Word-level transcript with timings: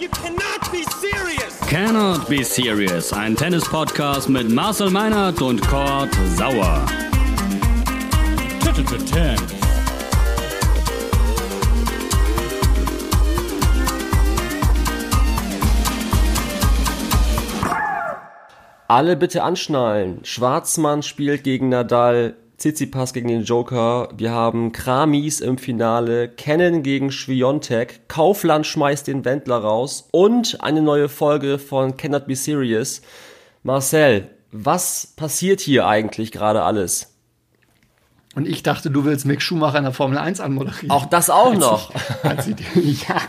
You 0.00 0.08
cannot 0.10 0.70
be 0.70 0.84
serious! 1.00 1.58
Cannot 1.68 2.28
Be 2.28 2.44
Serious, 2.44 3.12
ein 3.12 3.34
Tennis-Podcast 3.34 4.28
mit 4.28 4.48
Marcel 4.48 4.90
Meinert 4.90 5.42
und 5.42 5.60
Kurt 5.66 6.14
Sauer. 6.36 6.86
Alle 18.86 19.16
bitte 19.16 19.42
anschnallen. 19.42 20.20
Schwarzmann 20.22 21.02
spielt 21.02 21.42
gegen 21.42 21.70
Nadal, 21.70 22.36
Tsitsipas 22.58 23.12
gegen 23.12 23.28
den 23.28 23.44
Joker. 23.44 24.08
Wir 24.16 24.32
haben 24.32 24.72
Kramis 24.72 25.40
im 25.40 25.58
Finale, 25.58 26.28
Kennen 26.28 26.82
gegen 26.82 27.12
Schwiontek, 27.12 28.08
Kaufland 28.08 28.66
schmeißt 28.66 29.06
den 29.06 29.24
Wendler 29.24 29.58
raus 29.58 30.08
und 30.10 30.60
eine 30.60 30.82
neue 30.82 31.08
Folge 31.08 31.60
von 31.60 31.96
Cannot 31.96 32.26
Be 32.26 32.34
Serious. 32.34 33.00
Marcel, 33.62 34.28
was 34.50 35.06
passiert 35.14 35.60
hier 35.60 35.86
eigentlich 35.86 36.32
gerade 36.32 36.62
alles? 36.62 37.14
Und 38.34 38.46
ich 38.48 38.64
dachte, 38.64 38.90
du 38.90 39.04
willst 39.04 39.24
Mick 39.24 39.40
Schumacher 39.40 39.78
in 39.78 39.84
der 39.84 39.92
Formel 39.92 40.18
1 40.18 40.40
anmoderieren. 40.40 40.90
Auch 40.90 41.06
das 41.06 41.30
auch 41.30 41.54
noch. 41.54 41.92
Als 42.24 42.48
ich, 42.48 42.56
als 42.56 42.76
ich, 42.76 43.08
ja. 43.08 43.20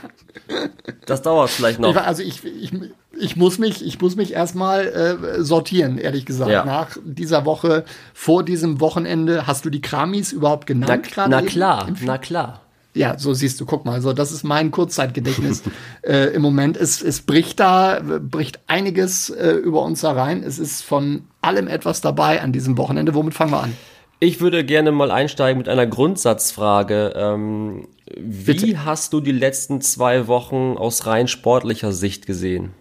Das 1.05 1.21
dauert 1.21 1.51
vielleicht 1.51 1.79
noch. 1.79 1.91
Ich, 1.91 2.01
also 2.01 2.23
ich, 2.23 2.43
ich, 2.43 2.71
ich 3.19 3.35
muss 3.35 3.59
mich, 3.59 3.85
ich 3.85 3.99
muss 4.01 4.15
mich 4.15 4.33
erstmal 4.33 4.87
äh, 4.87 5.43
sortieren, 5.43 5.97
ehrlich 5.97 6.25
gesagt. 6.25 6.51
Ja. 6.51 6.65
Nach 6.65 6.97
dieser 7.03 7.45
Woche, 7.45 7.85
vor 8.13 8.43
diesem 8.43 8.79
Wochenende, 8.79 9.47
hast 9.47 9.65
du 9.65 9.69
die 9.69 9.81
Kramis 9.81 10.31
überhaupt 10.31 10.69
Na, 10.69 10.73
genannt? 10.73 11.11
na 11.29 11.39
eben? 11.39 11.47
klar, 11.47 11.87
na 12.01 12.17
klar. 12.17 12.61
Ja, 12.95 13.19
so 13.19 13.33
siehst 13.33 13.61
du, 13.61 13.65
guck 13.65 13.85
mal, 13.85 14.01
so 14.01 14.13
das 14.13 14.31
ist 14.31 14.43
mein 14.43 14.71
Kurzzeitgedächtnis 14.71 15.63
äh, 16.01 16.33
im 16.33 16.41
Moment. 16.41 16.75
Es, 16.75 17.01
es 17.01 17.21
bricht 17.21 17.59
da, 17.59 18.01
bricht 18.03 18.59
einiges 18.67 19.29
äh, 19.29 19.51
über 19.51 19.83
uns 19.83 20.01
herein. 20.01 20.43
Es 20.43 20.57
ist 20.57 20.81
von 20.81 21.23
allem 21.41 21.67
etwas 21.67 22.01
dabei 22.01 22.41
an 22.41 22.51
diesem 22.51 22.77
Wochenende. 22.77 23.13
Womit 23.13 23.35
fangen 23.35 23.51
wir 23.51 23.63
an? 23.63 23.77
Ich 24.19 24.41
würde 24.41 24.65
gerne 24.65 24.91
mal 24.91 25.11
einsteigen 25.11 25.59
mit 25.59 25.69
einer 25.69 25.87
Grundsatzfrage. 25.87 27.13
Ähm, 27.15 27.87
wie 28.17 28.53
Bitte. 28.53 28.85
hast 28.85 29.13
du 29.13 29.21
die 29.21 29.31
letzten 29.31 29.79
zwei 29.81 30.27
Wochen 30.27 30.75
aus 30.77 31.05
rein 31.05 31.27
sportlicher 31.29 31.93
Sicht 31.93 32.25
gesehen? 32.25 32.73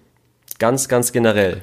Ganz, 0.58 0.88
ganz 0.88 1.12
generell. 1.12 1.62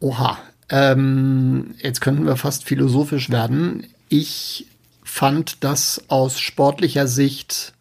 Oha, 0.00 0.38
ähm, 0.68 1.74
jetzt 1.78 2.00
könnten 2.00 2.26
wir 2.26 2.36
fast 2.36 2.64
philosophisch 2.64 3.30
werden. 3.30 3.86
Ich 4.08 4.66
fand 5.02 5.64
das 5.64 6.04
aus 6.08 6.40
sportlicher 6.40 7.06
Sicht 7.06 7.74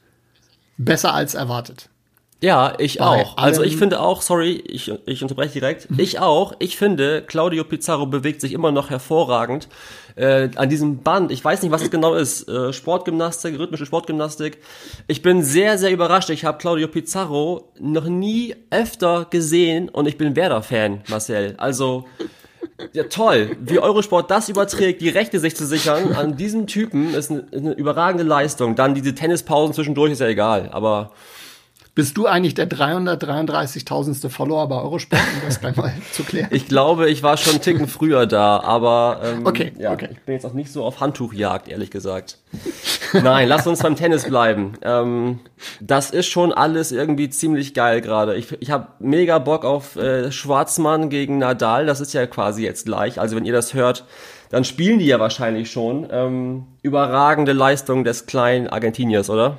besser 0.78 1.14
als 1.14 1.36
erwartet. 1.36 1.90
Ja, 2.42 2.74
ich 2.80 2.98
Bei 2.98 3.06
auch. 3.06 3.38
Also 3.38 3.62
ich 3.62 3.78
finde 3.78 4.00
auch, 4.00 4.24
sorry, 4.24 4.54
ich, 4.66 4.92
ich 5.06 5.22
unterbreche 5.22 5.54
direkt. 5.54 5.88
Ich 5.98 6.20
auch. 6.20 6.54
Ich 6.58 6.76
finde, 6.76 7.22
Claudio 7.22 7.64
Pizarro 7.64 8.08
bewegt 8.08 8.42
sich 8.42 8.54
immer 8.54 8.72
noch 8.72 8.90
hervorragend. 8.90 9.68
Äh, 10.16 10.50
an 10.56 10.68
diesem 10.68 11.04
Band, 11.04 11.32
ich 11.32 11.46
weiß 11.46 11.62
nicht, 11.62 11.72
was 11.72 11.84
es 11.84 11.92
genau 11.92 12.16
ist, 12.16 12.50
äh, 12.50 12.74
Sportgymnastik, 12.74 13.58
rhythmische 13.60 13.86
Sportgymnastik. 13.86 14.58
Ich 15.08 15.22
bin 15.22 15.44
sehr, 15.44 15.78
sehr 15.78 15.92
überrascht. 15.92 16.32
Ich 16.32 16.44
habe 16.44 16.58
Claudio 16.58 16.88
Pizarro 16.88 17.72
noch 17.80 18.06
nie 18.06 18.56
öfter 18.72 19.28
gesehen 19.30 19.88
und 19.88 20.08
ich 20.08 20.18
bin 20.18 20.36
Werder-Fan, 20.36 21.04
Marcel. 21.10 21.54
Also, 21.58 22.06
ja 22.94 23.04
toll, 23.04 23.56
wie 23.62 23.80
Eurosport 23.80 24.32
das 24.32 24.50
überträgt, 24.50 25.02
die 25.02 25.10
Rechte 25.10 25.40
sich 25.40 25.56
zu 25.56 25.66
sichern 25.66 26.14
an 26.14 26.36
diesem 26.38 26.66
Typen, 26.66 27.14
ist 27.14 27.30
eine, 27.30 27.42
ist 27.52 27.60
eine 27.60 27.74
überragende 27.74 28.24
Leistung. 28.24 28.76
Dann 28.76 28.96
diese 28.96 29.14
Tennispausen 29.14 29.76
zwischendurch 29.76 30.12
ist 30.12 30.22
ja 30.22 30.28
egal, 30.28 30.70
aber 30.72 31.12
Bist 31.94 32.16
du 32.16 32.26
eigentlich 32.26 32.54
der 32.54 32.70
333.000. 32.70 34.30
Follower 34.30 34.68
bei 34.70 34.78
Eurosport, 34.82 35.22
um 35.36 35.42
das 35.46 35.60
gleich 35.60 35.76
mal 35.76 35.92
zu 36.14 36.24
klären? 36.24 36.48
Ich 36.52 36.70
glaube, 36.70 37.10
ich 37.10 37.22
war 37.22 37.36
schon 37.36 37.54
einen 37.54 37.62
Ticken 37.62 37.88
früher 37.90 38.26
da, 38.28 38.62
aber 38.62 39.20
ähm, 39.24 39.46
Okay, 39.46 39.74
ja, 39.78 39.92
okay. 39.92 40.08
ich 40.12 40.20
bin 40.22 40.34
jetzt 40.34 40.46
auch 40.46 40.54
nicht 40.54 40.72
so 40.72 40.86
auf 40.86 41.02
Handtuchjagd, 41.02 41.68
ehrlich 41.68 41.92
gesagt. 41.92 42.38
Nein, 43.12 43.50
lass 43.50 43.68
uns 43.68 43.82
beim 43.84 43.98
Tennis 43.98 44.24
bleiben. 44.24 44.74
Ähm, 44.84 45.40
das 45.82 46.12
ist 46.12 46.28
schon 46.28 46.54
alles 46.54 46.94
irgendwie 46.94 47.30
ziemlich 47.30 47.74
geil 47.74 48.00
gerade. 48.00 48.36
Ich, 48.36 48.56
ich 48.62 48.72
habe 48.72 48.88
mega 49.00 49.38
Bock 49.40 49.66
auf 49.66 49.98
äh, 49.98 50.32
Schwarzmann 50.32 51.10
gegen 51.10 51.40
Nadal. 51.40 51.86
Das 51.86 52.00
ist 52.00 52.14
ja 52.14 52.26
quasi 52.26 52.64
jetzt 52.64 52.86
gleich. 52.86 53.20
Also 53.20 53.36
wenn 53.36 53.44
ihr 53.44 53.54
das 53.54 53.74
hört, 53.74 54.06
dann 54.50 54.64
spielen 54.64 55.00
die 55.00 55.08
ja 55.08 55.20
wahrscheinlich 55.20 55.70
schon. 55.70 56.08
Ähm, 56.10 56.68
überragende 56.84 57.52
Leistung 57.52 58.06
des 58.06 58.28
kleinen 58.28 58.68
Argentiniers, 58.68 59.30
oder? 59.30 59.58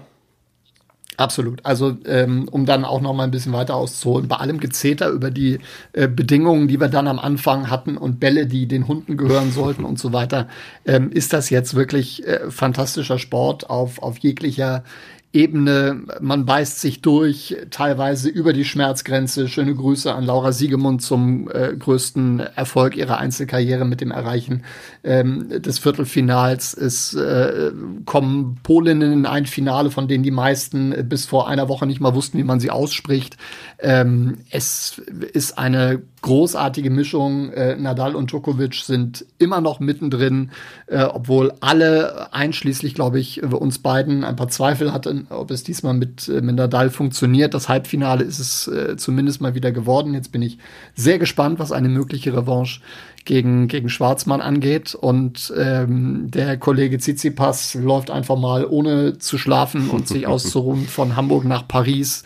Absolut. 1.18 1.64
Also 1.64 1.96
ähm, 2.06 2.48
um 2.50 2.64
dann 2.64 2.84
auch 2.86 3.02
noch 3.02 3.12
mal 3.12 3.24
ein 3.24 3.30
bisschen 3.30 3.52
weiter 3.52 3.76
auszuholen, 3.76 4.28
bei 4.28 4.36
allem 4.36 4.60
Gezeter 4.60 5.10
über 5.10 5.30
die 5.30 5.58
äh, 5.92 6.08
Bedingungen, 6.08 6.68
die 6.68 6.80
wir 6.80 6.88
dann 6.88 7.06
am 7.06 7.18
Anfang 7.18 7.68
hatten 7.68 7.98
und 7.98 8.18
Bälle, 8.18 8.46
die 8.46 8.66
den 8.66 8.88
Hunden 8.88 9.18
gehören 9.18 9.52
sollten 9.52 9.84
und 9.84 9.98
so 9.98 10.12
weiter, 10.14 10.48
ähm, 10.86 11.10
ist 11.12 11.34
das 11.34 11.50
jetzt 11.50 11.74
wirklich 11.74 12.26
äh, 12.26 12.50
fantastischer 12.50 13.18
Sport 13.18 13.68
auf, 13.68 14.02
auf 14.02 14.18
jeglicher 14.18 14.84
Ebene. 15.32 16.03
Man 16.20 16.44
beißt 16.44 16.81
sich 16.81 17.00
durch, 17.00 17.56
teilweise 17.70 18.28
über 18.28 18.53
die 18.53 18.65
Schmerzgrenze. 18.65 19.48
Schöne 19.48 19.75
Grüße 19.75 20.12
an 20.12 20.25
Laura 20.25 20.53
Siegemund 20.53 21.00
zum 21.03 21.50
äh, 21.50 21.75
größten 21.75 22.41
Erfolg 22.41 22.97
ihrer 22.97 23.19
Einzelkarriere 23.19 23.87
mit 23.87 24.03
dem 24.03 24.10
Erreichen 24.10 24.65
ähm, 25.04 25.48
des 25.48 25.78
Viertelfinals. 25.78 26.75
Es 26.75 27.15
äh, 27.15 27.72
kommen 28.04 28.59
Polinnen 28.62 29.12
in 29.12 29.26
ein 29.26 29.47
Finale, 29.47 29.91
von 29.91 30.06
denen 30.06 30.22
die 30.22 30.31
meisten 30.31 30.92
äh, 30.92 31.03
bis 31.03 31.25
vor 31.25 31.48
einer 31.48 31.69
Woche 31.69 31.87
nicht 31.87 32.00
mal 32.00 32.15
wussten, 32.15 32.37
wie 32.37 32.44
man 32.44 32.60
sie 32.60 32.71
ausspricht. 32.71 33.38
Ähm, 33.78 34.38
es 34.50 35.00
ist 35.32 35.56
eine 35.56 36.03
großartige 36.22 36.91
Mischung. 36.91 37.53
Äh, 37.53 37.77
Nadal 37.77 38.15
und 38.15 38.31
Djokovic 38.31 38.75
sind 38.75 39.27
immer 39.38 39.60
noch 39.60 39.81
mittendrin, 39.81 40.50
äh, 40.87 41.03
obwohl 41.03 41.53
alle, 41.60 42.33
einschließlich, 42.33 42.94
glaube 42.94 43.21
ich, 43.21 43.43
uns 43.43 43.81
beiden 43.81 44.25
ein 44.25 44.37
paar 44.37 44.49
Zweifel 44.49 44.93
hatten, 44.93 45.27
ob 45.28 45.50
es 45.50 45.65
diesmal 45.65 45.94
mit, 45.94 46.28
äh, 46.28 46.41
mit 46.41 46.56
Nadal 46.56 46.91
funktioniert. 46.91 47.55
Das 47.55 47.69
Halbfinale 47.69 48.25
ist 48.25 48.38
es 48.38 48.69
äh, 48.69 48.97
zumindest 48.97 49.41
mal 49.41 49.55
wieder 49.55 49.72
geworden. 49.72 50.15
Jetzt 50.15 50.33
bin 50.33 50.43
ich 50.43 50.59
sehr 50.94 51.19
gespannt, 51.19 51.59
was 51.59 51.72
eine 51.72 51.88
mögliche 51.88 52.33
Revanche 52.33 52.81
gegen, 53.25 53.69
gegen 53.69 53.89
Schwarzmann 53.89 54.41
angeht. 54.41 54.94
Und 54.94 55.53
ähm, 55.56 56.31
der 56.31 56.56
Kollege 56.56 56.99
Tsitsipas 56.99 57.75
läuft 57.75 58.10
einfach 58.10 58.39
mal, 58.39 58.65
ohne 58.65 59.19
zu 59.19 59.39
schlafen 59.39 59.91
und 59.91 60.09
sich 60.09 60.27
auszuruhen, 60.28 60.87
von 60.87 61.16
Hamburg 61.16 61.44
nach 61.44 61.66
Paris 61.66 62.25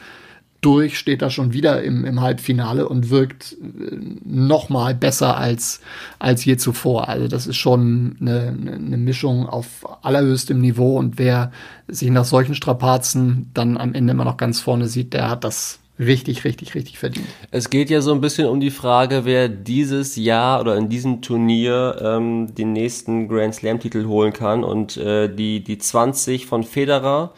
durch, 0.66 0.98
steht 0.98 1.22
da 1.22 1.30
schon 1.30 1.52
wieder 1.52 1.84
im, 1.84 2.04
im 2.04 2.20
Halbfinale 2.20 2.88
und 2.88 3.08
wirkt 3.08 3.52
äh, 3.52 3.96
noch 4.24 4.68
mal 4.68 4.96
besser 4.96 5.36
als, 5.36 5.80
als 6.18 6.44
je 6.44 6.56
zuvor. 6.56 7.08
Also 7.08 7.28
das 7.28 7.46
ist 7.46 7.56
schon 7.56 8.16
eine, 8.20 8.48
eine 8.48 8.96
Mischung 8.96 9.48
auf 9.48 9.86
allerhöchstem 10.02 10.60
Niveau 10.60 10.98
und 10.98 11.18
wer 11.18 11.52
sich 11.86 12.10
nach 12.10 12.24
solchen 12.24 12.56
Strapazen 12.56 13.48
dann 13.54 13.76
am 13.76 13.94
Ende 13.94 14.10
immer 14.10 14.24
noch 14.24 14.38
ganz 14.38 14.58
vorne 14.58 14.88
sieht, 14.88 15.12
der 15.12 15.30
hat 15.30 15.44
das 15.44 15.78
richtig, 16.00 16.44
richtig, 16.44 16.74
richtig 16.74 16.98
verdient. 16.98 17.28
Es 17.52 17.70
geht 17.70 17.88
ja 17.88 18.00
so 18.00 18.12
ein 18.12 18.20
bisschen 18.20 18.48
um 18.48 18.58
die 18.58 18.72
Frage, 18.72 19.24
wer 19.24 19.48
dieses 19.48 20.16
Jahr 20.16 20.60
oder 20.60 20.76
in 20.76 20.88
diesem 20.88 21.22
Turnier 21.22 21.96
ähm, 22.02 22.52
den 22.56 22.72
nächsten 22.72 23.28
Grand 23.28 23.54
Slam-Titel 23.54 24.06
holen 24.06 24.32
kann. 24.32 24.64
Und 24.64 24.96
äh, 24.96 25.32
die, 25.32 25.62
die 25.62 25.78
20 25.78 26.46
von 26.46 26.64
Federer, 26.64 27.32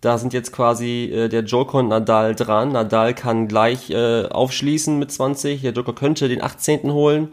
da 0.00 0.18
sind 0.18 0.32
jetzt 0.32 0.52
quasi 0.52 1.04
äh, 1.04 1.28
der 1.28 1.42
Joker 1.42 1.78
und 1.78 1.88
Nadal 1.88 2.34
dran. 2.34 2.72
Nadal 2.72 3.14
kann 3.14 3.48
gleich 3.48 3.90
äh, 3.90 4.26
aufschließen 4.26 4.98
mit 4.98 5.10
20. 5.10 5.62
Der 5.62 5.72
Joker 5.72 5.92
könnte 5.92 6.28
den 6.28 6.42
18. 6.42 6.92
holen. 6.92 7.28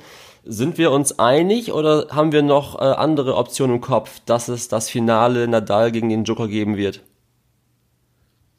Sind 0.46 0.78
wir 0.78 0.92
uns 0.92 1.20
einig 1.20 1.72
oder 1.72 2.08
haben 2.10 2.32
wir 2.32 2.42
noch 2.42 2.80
äh, 2.80 2.84
andere 2.84 3.36
Optionen 3.38 3.78
im 3.78 3.82
Kopf, 3.82 4.20
dass 4.26 4.50
es 4.50 4.68
das 4.68 4.90
Finale 4.90 5.48
Nadal 5.48 5.92
gegen 5.92 6.10
den 6.10 6.26
Joker 6.26 6.48
geben 6.48 6.76
wird? 6.76 7.02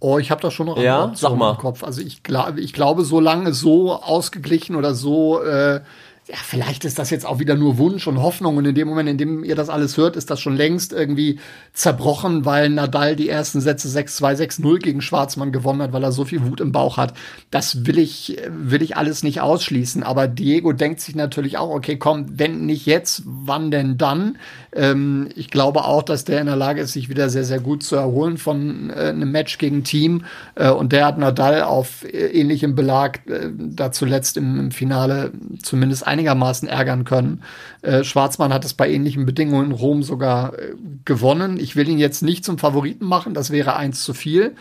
Oh, 0.01 0.19
ich 0.19 0.31
habe 0.31 0.41
da 0.43 0.51
schon 0.51 0.67
noch 0.67 0.77
andere 0.77 0.87
Ja? 0.87 1.05
Optionen 1.05 1.17
Sag 1.17 1.39
mal. 1.39 1.51
im 1.53 1.57
Kopf. 1.59 1.83
Also 1.83 2.01
ich 2.03 2.23
glaube, 2.23 2.61
ich 2.61 2.73
glaube, 2.73 3.05
solange 3.05 3.53
so 3.53 3.93
ausgeglichen 3.95 4.77
oder 4.77 4.95
so, 4.95 5.43
äh, 5.43 5.81
ja, 6.27 6.37
vielleicht 6.43 6.85
ist 6.87 6.99
das 6.99 7.11
jetzt 7.11 7.27
auch 7.27 7.39
wieder 7.39 7.55
nur 7.55 7.77
Wunsch 7.77 8.07
und 8.07 8.23
Hoffnung. 8.23 8.57
Und 8.57 8.65
in 8.65 8.75
dem 8.75 8.89
Moment, 8.89 9.09
in 9.09 9.19
dem 9.19 9.45
ihr 9.45 9.57
das 9.57 9.69
alles 9.69 9.97
hört, 9.97 10.17
ist 10.17 10.31
das 10.31 10.41
schon 10.41 10.57
längst 10.57 10.93
irgendwie 10.93 11.39
zerbrochen, 11.75 12.45
weil 12.45 12.71
Nadal 12.71 13.17
die 13.17 13.29
ersten 13.29 13.61
Sätze 13.61 13.89
6-2, 13.89 14.61
6-0 14.61 14.79
gegen 14.79 15.01
Schwarzmann 15.01 15.51
gewonnen 15.51 15.83
hat, 15.83 15.93
weil 15.93 16.05
er 16.05 16.13
so 16.13 16.25
viel 16.25 16.47
Wut 16.47 16.61
im 16.61 16.71
Bauch 16.71 16.97
hat. 16.97 17.15
Das 17.51 17.85
will 17.85 17.99
ich, 17.99 18.39
will 18.49 18.81
ich 18.81 18.97
alles 18.97 19.25
nicht 19.25 19.41
ausschließen. 19.41 20.05
Aber 20.05 20.29
Diego 20.29 20.73
denkt 20.73 21.01
sich 21.01 21.17
natürlich 21.17 21.59
auch, 21.59 21.71
okay, 21.71 21.97
komm, 21.97 22.27
wenn 22.39 22.65
nicht 22.65 22.87
jetzt, 22.87 23.23
wann 23.27 23.73
denn 23.73 23.99
dann? 23.99 24.39
Ähm, 24.73 25.29
ich 25.35 25.51
glaube 25.51 25.85
auch, 25.85 26.05
dass 26.05 26.25
der 26.25 26.41
in 26.41 26.47
der 26.47 26.55
Lage 26.55 26.81
ist, 26.81 26.93
sich 26.93 27.09
wieder 27.09 27.29
sehr, 27.29 27.45
sehr 27.45 27.59
gut 27.59 27.83
zu 27.83 27.97
erholen 27.97 28.39
von 28.39 28.91
äh, 28.91 29.09
einem 29.09 29.33
Match 29.33 29.59
gegen 29.59 29.83
Team. 29.83 30.27
Äh, 30.55 30.71
und 30.71 30.93
der 30.93 31.07
hat 31.07 31.19
Nadal 31.19 31.63
auf 31.63 32.05
äh, 32.05 32.29
ähnlichem 32.29 32.77
Belag 32.77 33.27
äh, 33.27 33.51
da 33.53 33.91
zuletzt 33.91 34.37
im, 34.37 34.61
im 34.61 34.71
Finale 34.71 35.33
zumindest 35.61 36.07
einigermaßen 36.07 36.69
ärgern 36.69 37.05
können. 37.05 37.43
Äh, 37.83 38.05
Schwarzmann 38.05 38.53
hat 38.53 38.65
es 38.65 38.75
bei 38.75 38.89
ähnlichen 38.89 39.27
Bedingungen 39.27 39.67
in 39.67 39.73
Rom 39.73 40.03
sogar 40.05 40.57
äh, 40.59 40.75
gewonnen. 41.05 41.59
Ich 41.65 41.75
will 41.75 41.89
ihn 41.89 41.99
jetzt 41.99 42.23
nicht 42.23 42.45
zum 42.45 42.59
Favoriten 42.59 43.05
machen, 43.07 43.35
das 43.35 43.51
wäre 43.51 43.75
eins 43.77 44.05
zu 44.05 44.15
viel. 44.15 44.55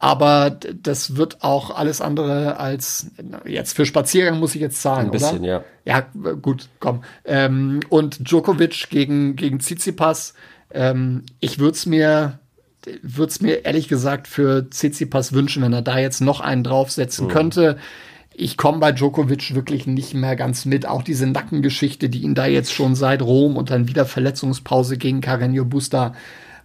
aber 0.00 0.50
das 0.82 1.16
wird 1.16 1.42
auch 1.42 1.74
alles 1.76 2.00
andere 2.00 2.58
als 2.58 3.10
jetzt 3.44 3.74
für 3.74 3.84
Spaziergang 3.84 4.38
muss 4.38 4.54
ich 4.54 4.60
jetzt 4.60 4.80
zahlen, 4.80 5.06
Ein 5.06 5.10
bisschen, 5.10 5.40
oder? 5.40 5.64
ja. 5.84 6.02
Ja, 6.24 6.32
gut, 6.34 6.68
komm. 6.78 7.02
Ähm, 7.24 7.80
und 7.88 8.28
Djokovic 8.30 8.90
gegen 8.90 9.34
gegen 9.34 9.58
Tsitsipas, 9.58 10.34
ähm, 10.72 11.22
ich 11.40 11.58
würde 11.58 11.72
es 11.76 11.86
mir 11.86 12.38
würde 13.02 13.30
es 13.30 13.40
mir 13.40 13.64
ehrlich 13.64 13.88
gesagt 13.88 14.28
für 14.28 14.70
Tsitsipas 14.70 15.32
wünschen, 15.32 15.62
wenn 15.64 15.72
er 15.72 15.82
da 15.82 15.98
jetzt 15.98 16.20
noch 16.20 16.40
einen 16.40 16.62
draufsetzen 16.62 17.26
Mhm. 17.26 17.30
könnte. 17.30 17.76
Ich 18.32 18.56
komme 18.56 18.78
bei 18.78 18.92
Djokovic 18.92 19.52
wirklich 19.56 19.88
nicht 19.88 20.14
mehr 20.14 20.36
ganz 20.36 20.64
mit. 20.64 20.86
Auch 20.86 21.02
diese 21.02 21.26
Nackengeschichte, 21.26 22.08
die 22.08 22.22
ihn 22.22 22.36
da 22.36 22.46
jetzt 22.46 22.72
schon 22.72 22.94
seit 22.94 23.20
Rom 23.20 23.56
und 23.56 23.70
dann 23.70 23.88
wieder 23.88 24.06
Verletzungspause 24.06 24.96
gegen 24.96 25.20
Carreño 25.20 25.64
Busta. 25.64 26.14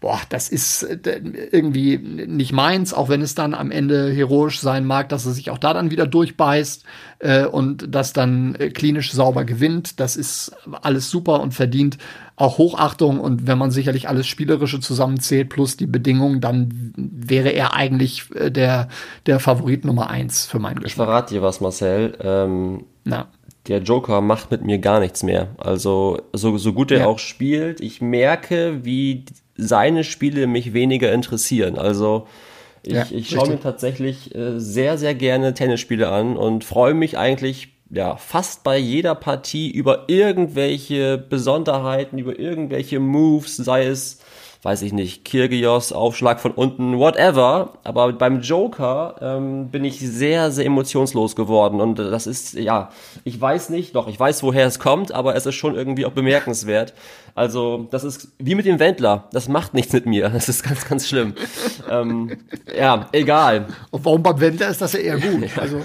Boah, 0.04 0.20
das 0.28 0.50
ist 0.50 0.84
äh, 0.84 1.22
irgendwie 1.54 1.98
nicht 1.98 2.52
meins, 2.52 2.94
auch 2.94 3.08
wenn 3.08 3.22
es 3.22 3.36
dann 3.36 3.54
am 3.54 3.72
Ende 3.72 4.12
heroisch 4.12 4.60
sein 4.60 4.86
mag, 4.86 5.08
dass 5.08 5.26
er 5.26 5.32
sich 5.32 5.50
auch 5.50 5.58
da 5.58 5.74
dann 5.74 5.92
wieder 5.92 6.06
durchbeißt 6.06 6.84
äh, 7.20 7.46
und 7.46 7.88
das 7.96 8.12
dann 8.12 8.54
äh, 8.56 8.70
klinisch 8.70 9.14
sauber 9.14 9.46
gewinnt. 9.46 10.02
Das 10.02 10.18
ist 10.18 10.52
alles 10.82 11.10
super 11.10 11.40
und 11.40 11.54
verdient 11.54 11.98
auch 12.36 12.58
Hochachtung. 12.58 13.22
Und 13.22 13.48
wenn 13.48 13.58
man 13.58 13.72
sicherlich 13.72 14.10
alles 14.10 14.28
Spielerische 14.28 14.82
zusammenzählt 14.82 15.48
plus 15.48 15.78
die 15.78 15.88
Bedingungen, 15.88 16.42
dann 16.42 16.92
wäre 16.98 17.52
er 17.52 17.74
eigentlich 17.74 18.26
äh, 18.36 18.52
der, 18.52 18.90
der 19.26 19.40
Favorit 19.40 19.86
Nummer 19.86 20.10
eins 20.10 20.46
für 20.46 20.60
meinen 20.60 20.80
Ich 20.80 20.84
Geschmack. 20.84 21.08
verrate 21.08 21.34
dir 21.36 21.42
was, 21.44 21.62
Marcel. 21.62 22.18
Ähm, 22.22 22.84
Na. 23.06 23.28
der 23.70 23.82
Joker 23.82 24.20
macht 24.20 24.52
mit 24.52 24.66
mir 24.66 24.80
gar 24.80 25.00
nichts 25.00 25.24
mehr. 25.24 25.48
Also 25.60 26.20
so, 26.34 26.58
so 26.58 26.74
gut 26.74 26.92
er 26.92 27.00
Ja. 27.00 27.06
auch 27.06 27.20
spielt, 27.20 27.80
ich 27.80 28.02
merke, 28.02 28.84
wie 28.84 29.24
seine 29.56 30.04
Spiele 30.04 30.48
mich 30.48 30.74
weniger 30.74 31.12
interessieren. 31.12 31.78
Also 31.78 32.28
ich, 32.84 32.94
Ja, 32.94 33.06
ich 33.10 33.30
schaue 33.30 33.50
mir 33.50 33.60
tatsächlich 33.60 34.36
äh, 34.36 34.60
sehr, 34.60 34.98
sehr 34.98 35.16
gerne 35.16 35.54
Tennisspiele 35.54 36.10
an 36.10 36.36
und 36.36 36.64
freue 36.64 36.94
mich 36.94 37.18
eigentlich 37.18 37.70
ja 37.90 38.18
fast 38.18 38.64
bei 38.64 38.78
jeder 38.78 39.16
Partie 39.16 39.70
über 39.70 40.06
irgendwelche 40.08 41.18
Besonderheiten, 41.18 42.18
über 42.18 42.38
irgendwelche 42.38 43.00
Moves, 43.00 43.56
sei 43.56 43.86
es 43.86 44.20
weiß 44.64 44.82
ich 44.84 44.94
nicht, 44.94 45.26
Kirgios, 45.26 45.92
Aufschlag 45.92 46.40
von 46.40 46.52
unten, 46.52 46.98
whatever. 46.98 47.74
Aber 47.84 48.14
beim 48.14 48.40
Joker 48.40 49.16
ähm, 49.22 49.70
bin 49.70 49.84
ich 49.84 50.00
sehr, 50.00 50.52
sehr 50.52 50.66
emotionslos 50.66 51.36
geworden. 51.36 51.82
Und 51.82 52.00
das 52.00 52.28
ist, 52.28 52.54
ja, 52.54 52.90
ich 53.26 53.40
weiß 53.40 53.70
nicht, 53.70 53.96
doch, 53.96 54.08
ich 54.08 54.18
weiß, 54.18 54.42
woher 54.42 54.66
es 54.66 54.80
kommt, 54.80 55.12
aber 55.12 55.36
es 55.36 55.46
ist 55.46 55.56
schon 55.56 55.76
irgendwie 55.76 56.06
auch 56.06 56.12
bemerkenswert. 56.12 56.94
Also, 57.36 57.88
das 57.90 58.04
ist 58.04 58.28
wie 58.38 58.54
mit 58.54 58.66
dem 58.66 58.80
Wendler. 58.80 59.28
Das 59.32 59.48
macht 59.48 59.74
nichts 59.74 59.92
mit 59.92 60.06
mir. 60.06 60.30
Das 60.30 60.50
ist 60.50 60.64
ganz, 60.64 60.88
ganz 60.88 61.08
schlimm. 61.08 61.34
ähm, 61.90 62.38
ja, 62.78 63.08
egal. 63.12 63.68
Und 63.90 64.06
warum 64.06 64.22
beim 64.22 64.40
Wendler 64.40 64.70
ist 64.70 64.82
das 64.82 64.94
ja 64.94 65.00
eher 65.00 65.20
gut. 65.20 65.50
Also, 65.58 65.80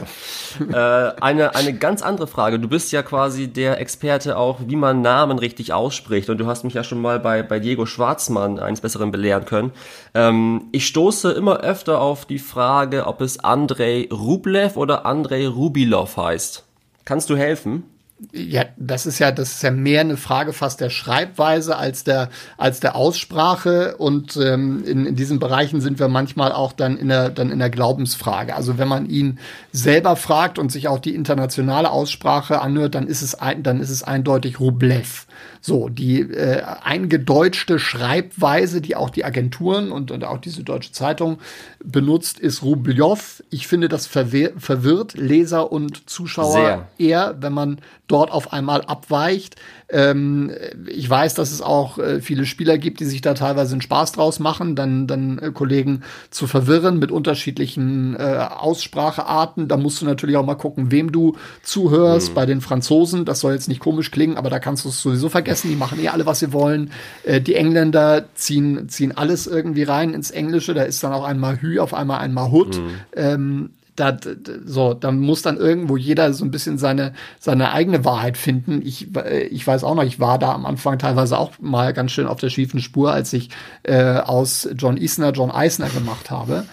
Äh, 0.72 1.12
eine, 1.20 1.54
eine 1.54 1.74
ganz 1.74 2.02
andere 2.02 2.26
Frage. 2.26 2.58
Du 2.58 2.68
bist 2.68 2.90
ja 2.90 3.02
quasi 3.02 3.48
der 3.48 3.80
Experte 3.80 4.36
auch, 4.36 4.58
wie 4.66 4.76
man 4.76 5.02
Namen 5.02 5.38
richtig 5.38 5.72
ausspricht. 5.72 6.30
Und 6.30 6.38
du 6.38 6.46
hast 6.46 6.64
mich 6.64 6.74
ja 6.74 6.82
schon 6.82 7.00
mal 7.00 7.20
bei, 7.20 7.42
bei 7.42 7.60
Diego 7.60 7.86
Schwarzmann 7.86 8.58
eines 8.58 8.80
Besseren 8.80 9.10
belehren 9.10 9.44
können. 9.44 9.72
Ähm, 10.14 10.64
ich 10.72 10.86
stoße 10.86 11.32
immer 11.32 11.60
öfter 11.60 12.00
auf 12.00 12.24
die 12.24 12.38
Frage, 12.38 13.06
ob 13.06 13.20
es 13.20 13.38
Andrei 13.44 14.08
Rublev 14.10 14.76
oder 14.76 15.06
Andrei 15.06 15.46
Rubilov 15.46 16.16
heißt. 16.16 16.64
Kannst 17.04 17.30
du 17.30 17.36
helfen? 17.36 17.84
Ja, 18.32 18.64
das 18.76 19.06
ist 19.06 19.20
ja, 19.20 19.30
das 19.30 19.52
ist 19.52 19.62
ja 19.62 19.70
mehr 19.70 20.00
eine 20.00 20.16
Frage 20.16 20.52
fast 20.52 20.80
der 20.80 20.90
Schreibweise 20.90 21.76
als 21.76 22.02
der, 22.02 22.30
als 22.56 22.80
der 22.80 22.96
Aussprache. 22.96 23.96
Und 23.96 24.36
ähm, 24.36 24.82
in, 24.84 25.06
in 25.06 25.14
diesen 25.14 25.38
Bereichen 25.38 25.80
sind 25.80 26.00
wir 26.00 26.08
manchmal 26.08 26.50
auch 26.50 26.72
dann 26.72 26.96
in 26.96 27.08
der, 27.08 27.30
dann 27.30 27.52
in 27.52 27.60
der 27.60 27.70
Glaubensfrage. 27.70 28.56
Also 28.56 28.76
wenn 28.76 28.88
man 28.88 29.08
ihn 29.08 29.38
selber 29.70 30.16
fragt 30.16 30.58
und 30.58 30.72
sich 30.72 30.88
auch 30.88 30.98
die 30.98 31.14
internationale 31.14 31.92
Aussprache 31.92 32.60
anhört, 32.60 32.96
dann 32.96 33.06
ist 33.06 33.22
es 33.22 33.36
ein, 33.36 33.62
dann 33.62 33.80
ist 33.80 33.90
es 33.90 34.02
eindeutig 34.02 34.58
Rublev. 34.58 35.27
So, 35.60 35.88
die 35.88 36.20
äh, 36.20 36.62
eingedeutschte 36.82 37.78
Schreibweise, 37.78 38.80
die 38.80 38.96
auch 38.96 39.10
die 39.10 39.24
Agenturen 39.24 39.92
und, 39.92 40.10
und 40.10 40.24
auch 40.24 40.38
die 40.38 40.50
Süddeutsche 40.50 40.92
Zeitung 40.92 41.38
benutzt, 41.84 42.38
ist 42.38 42.62
Rublev. 42.62 43.42
Ich 43.50 43.66
finde, 43.66 43.88
das 43.88 44.06
verwir 44.06 44.52
verwirrt 44.58 45.14
Leser 45.14 45.72
und 45.72 46.08
Zuschauer 46.08 46.52
Sehr. 46.52 46.88
eher, 46.98 47.36
wenn 47.40 47.52
man 47.52 47.80
dort 48.06 48.30
auf 48.30 48.52
einmal 48.52 48.82
abweicht. 48.82 49.56
Ähm, 49.90 50.52
ich 50.86 51.08
weiß, 51.08 51.34
dass 51.34 51.50
es 51.50 51.62
auch 51.62 51.98
äh, 51.98 52.20
viele 52.20 52.44
Spieler 52.44 52.76
gibt, 52.76 53.00
die 53.00 53.06
sich 53.06 53.22
da 53.22 53.32
teilweise 53.32 53.72
einen 53.72 53.80
Spaß 53.80 54.12
draus 54.12 54.38
machen, 54.38 54.76
dann, 54.76 55.06
dann 55.06 55.38
äh, 55.38 55.50
Kollegen 55.50 56.02
zu 56.30 56.46
verwirren 56.46 56.98
mit 56.98 57.10
unterschiedlichen 57.10 58.14
äh, 58.14 58.46
Aussprachearten. 58.50 59.66
Da 59.66 59.78
musst 59.78 60.02
du 60.02 60.06
natürlich 60.06 60.36
auch 60.36 60.44
mal 60.44 60.56
gucken, 60.56 60.90
wem 60.90 61.10
du 61.10 61.36
zuhörst. 61.62 62.34
Bei 62.34 62.44
den 62.44 62.60
Franzosen, 62.60 63.24
das 63.24 63.40
soll 63.40 63.54
jetzt 63.54 63.68
nicht 63.68 63.80
komisch 63.80 64.10
klingen, 64.10 64.36
aber 64.36 64.50
da 64.50 64.58
kannst 64.58 64.84
du 64.84 64.90
es 64.90 65.00
sowieso 65.00 65.30
vergessen. 65.30 65.70
Die 65.70 65.76
machen 65.76 65.98
eh 66.00 66.08
alle, 66.08 66.26
was 66.26 66.40
sie 66.40 66.52
wollen. 66.52 66.90
Äh, 67.24 67.40
die 67.40 67.54
Engländer 67.54 68.26
ziehen, 68.34 68.88
ziehen 68.90 69.16
alles 69.16 69.46
irgendwie 69.46 69.84
rein 69.84 70.12
ins 70.12 70.30
Englische. 70.30 70.74
Da 70.74 70.82
ist 70.82 71.02
dann 71.02 71.14
auch 71.14 71.24
einmal 71.24 71.62
Hü, 71.62 71.78
auf 71.78 71.94
einmal 71.94 72.20
einmal 72.20 72.50
Hut. 72.50 72.78
Ähm, 73.16 73.70
da, 73.98 74.16
so, 74.64 74.94
da 74.94 75.10
muss 75.10 75.42
dann 75.42 75.56
irgendwo 75.56 75.96
jeder 75.96 76.32
so 76.32 76.44
ein 76.44 76.50
bisschen 76.50 76.78
seine, 76.78 77.12
seine 77.38 77.72
eigene 77.72 78.04
Wahrheit 78.04 78.36
finden. 78.36 78.80
Ich, 78.84 79.14
äh, 79.16 79.44
ich 79.46 79.66
weiß 79.66 79.84
auch 79.84 79.94
noch, 79.94 80.04
ich 80.04 80.20
war 80.20 80.38
da 80.38 80.52
am 80.52 80.66
Anfang 80.66 80.98
teilweise 80.98 81.38
auch 81.38 81.52
mal 81.60 81.92
ganz 81.92 82.12
schön 82.12 82.26
auf 82.26 82.38
der 82.38 82.50
schiefen 82.50 82.80
Spur, 82.80 83.12
als 83.12 83.32
ich 83.32 83.50
äh, 83.82 84.18
aus 84.18 84.68
John 84.76 84.96
Isner 84.96 85.32
John 85.32 85.50
Eisner 85.50 85.88
gemacht 85.88 86.30
habe. 86.30 86.64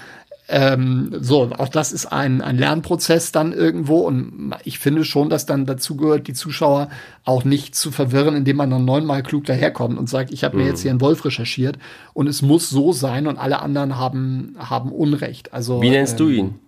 Ähm, 0.48 1.10
so, 1.22 1.50
auch 1.58 1.70
das 1.70 1.92
ist 1.92 2.06
ein, 2.06 2.42
ein 2.42 2.58
Lernprozess 2.58 3.32
dann 3.32 3.52
irgendwo 3.52 4.02
und 4.02 4.54
ich 4.64 4.78
finde 4.78 5.04
schon, 5.04 5.28
dass 5.28 5.48
dann 5.48 5.66
dazu 5.66 5.96
gehört, 5.98 6.28
die 6.28 6.34
Zuschauer 6.34 6.90
auch 7.24 7.44
nicht 7.46 7.74
zu 7.74 7.90
verwirren, 7.90 8.36
indem 8.36 8.58
man 8.58 8.70
dann 8.70 8.86
neunmal 8.86 9.24
klug 9.24 9.46
daherkommt 9.46 9.98
und 9.98 10.08
sagt, 10.08 10.32
ich 10.32 10.44
habe 10.44 10.58
mir 10.58 10.68
jetzt 10.68 10.84
hier 10.84 10.92
einen 10.92 11.02
Wolf 11.02 11.26
recherchiert 11.26 11.80
und 12.14 12.28
es 12.28 12.44
muss 12.44 12.70
so 12.70 12.94
sein 12.94 13.26
und 13.26 13.40
alle 13.40 13.60
anderen 13.60 13.98
haben, 13.98 14.56
haben 14.60 14.92
Unrecht. 14.92 15.52
Also, 15.52 15.82
Wie 15.82 15.90
nennst 15.90 16.20
du 16.20 16.30
ihn? 16.30 16.60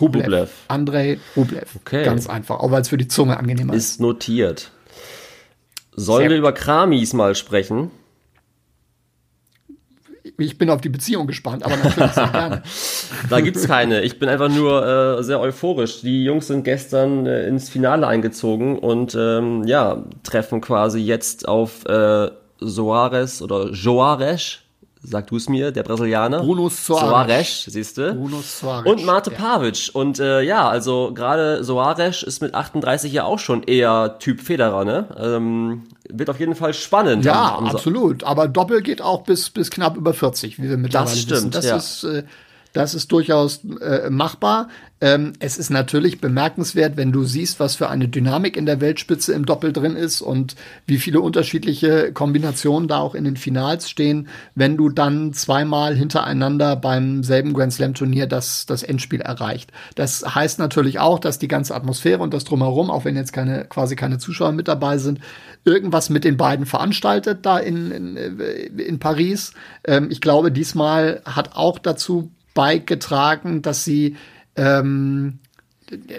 Rublev. 0.00 0.24
Rublev. 0.24 0.50
Andrei 0.68 1.18
Rublev. 1.36 1.76
Okay. 1.76 2.04
Ganz 2.04 2.28
einfach, 2.28 2.60
auch 2.60 2.70
weil 2.70 2.82
es 2.82 2.88
für 2.88 2.98
die 2.98 3.08
Zunge 3.08 3.36
angenehmer 3.36 3.74
ist. 3.74 3.92
Ist 3.92 4.00
notiert. 4.00 4.70
Sollen 5.96 6.22
Sehr 6.22 6.30
wir 6.30 6.36
über 6.38 6.52
Kramis 6.52 7.12
mal 7.12 7.34
sprechen? 7.34 7.90
Ich 10.40 10.56
bin 10.56 10.70
auf 10.70 10.80
die 10.80 10.88
Beziehung 10.88 11.26
gespannt, 11.26 11.64
aber 11.64 11.76
natürlich 11.76 12.12
sehr 12.12 12.28
gerne. 12.28 12.62
Da 13.30 13.40
gibt's 13.40 13.66
keine. 13.66 14.02
Ich 14.02 14.20
bin 14.20 14.28
einfach 14.28 14.48
nur 14.48 15.18
äh, 15.18 15.22
sehr 15.24 15.40
euphorisch. 15.40 16.02
Die 16.02 16.22
Jungs 16.22 16.46
sind 16.46 16.62
gestern 16.62 17.26
äh, 17.26 17.48
ins 17.48 17.68
Finale 17.68 18.06
eingezogen 18.06 18.78
und 18.78 19.16
ähm, 19.18 19.64
ja, 19.64 20.04
treffen 20.22 20.60
quasi 20.60 21.00
jetzt 21.00 21.48
auf 21.48 21.84
äh, 21.86 22.30
Soares 22.60 23.42
oder 23.42 23.70
Joares, 23.70 24.58
sag 25.02 25.26
du 25.28 25.36
es 25.36 25.48
mir, 25.48 25.70
der 25.70 25.82
Brasilianer. 25.82 26.40
Bruno 26.40 26.68
Soares. 26.68 27.64
Siehst 27.68 27.98
du? 27.98 28.14
Bruno 28.14 28.40
Soares. 28.42 28.90
Und 28.90 29.04
Mate 29.04 29.30
Ja. 29.32 29.36
Pavic. 29.36 29.90
Und 29.92 30.18
äh, 30.18 30.42
ja, 30.42 30.68
also 30.68 31.12
gerade 31.14 31.62
Soares 31.64 32.22
ist 32.22 32.42
mit 32.42 32.54
38 32.54 33.12
ja 33.12 33.24
auch 33.24 33.38
schon 33.38 33.62
eher 33.62 34.18
Typ 34.18 34.40
Federer, 34.40 34.84
ne? 34.84 35.06
Ähm, 35.18 35.84
wird 36.08 36.30
auf 36.30 36.40
jeden 36.40 36.54
Fall 36.54 36.74
spannend. 36.74 37.24
Ja, 37.24 37.58
absolut. 37.58 38.24
Aber 38.24 38.48
Doppel 38.48 38.82
geht 38.82 39.02
auch 39.02 39.22
bis, 39.22 39.50
bis 39.50 39.70
knapp 39.70 39.96
über 39.96 40.14
40, 40.14 40.58
wie 40.58 40.68
wir 40.68 40.76
mittlerweile 40.76 41.16
stimmt, 41.16 41.30
wissen. 41.30 41.50
Das 41.50 41.64
ja. 41.66 41.76
ist, 41.76 42.04
äh, 42.04 42.24
das 42.78 42.94
ist 42.94 43.10
durchaus 43.10 43.64
äh, 43.80 44.08
machbar. 44.08 44.68
Ähm, 45.00 45.32
es 45.40 45.58
ist 45.58 45.68
natürlich 45.68 46.20
bemerkenswert, 46.20 46.96
wenn 46.96 47.10
du 47.10 47.24
siehst, 47.24 47.58
was 47.58 47.74
für 47.74 47.88
eine 47.88 48.06
Dynamik 48.06 48.56
in 48.56 48.66
der 48.66 48.80
Weltspitze 48.80 49.32
im 49.32 49.46
Doppel 49.46 49.72
drin 49.72 49.96
ist 49.96 50.20
und 50.20 50.54
wie 50.86 50.98
viele 50.98 51.20
unterschiedliche 51.20 52.12
Kombinationen 52.12 52.86
da 52.86 52.98
auch 52.98 53.16
in 53.16 53.24
den 53.24 53.36
Finals 53.36 53.90
stehen, 53.90 54.28
wenn 54.54 54.76
du 54.76 54.90
dann 54.90 55.32
zweimal 55.32 55.96
hintereinander 55.96 56.76
beim 56.76 57.24
selben 57.24 57.52
Grand 57.52 57.72
Slam 57.72 57.94
Turnier 57.94 58.28
das, 58.28 58.64
das 58.64 58.84
Endspiel 58.84 59.22
erreicht. 59.22 59.72
Das 59.96 60.36
heißt 60.36 60.60
natürlich 60.60 61.00
auch, 61.00 61.18
dass 61.18 61.40
die 61.40 61.48
ganze 61.48 61.74
Atmosphäre 61.74 62.22
und 62.22 62.32
das 62.32 62.44
drumherum, 62.44 62.92
auch 62.92 63.04
wenn 63.04 63.16
jetzt 63.16 63.32
keine, 63.32 63.64
quasi 63.64 63.96
keine 63.96 64.18
Zuschauer 64.18 64.52
mit 64.52 64.68
dabei 64.68 64.98
sind, 64.98 65.18
irgendwas 65.64 66.10
mit 66.10 66.22
den 66.22 66.36
beiden 66.36 66.64
veranstaltet 66.64 67.44
da 67.44 67.58
in, 67.58 67.90
in, 67.90 68.16
in 68.78 68.98
Paris. 69.00 69.52
Ähm, 69.84 70.12
ich 70.12 70.20
glaube, 70.20 70.52
diesmal 70.52 71.22
hat 71.24 71.56
auch 71.56 71.80
dazu 71.80 72.30
beigetragen, 72.54 73.62
dass 73.62 73.84
sie 73.84 74.16
ähm, 74.56 75.38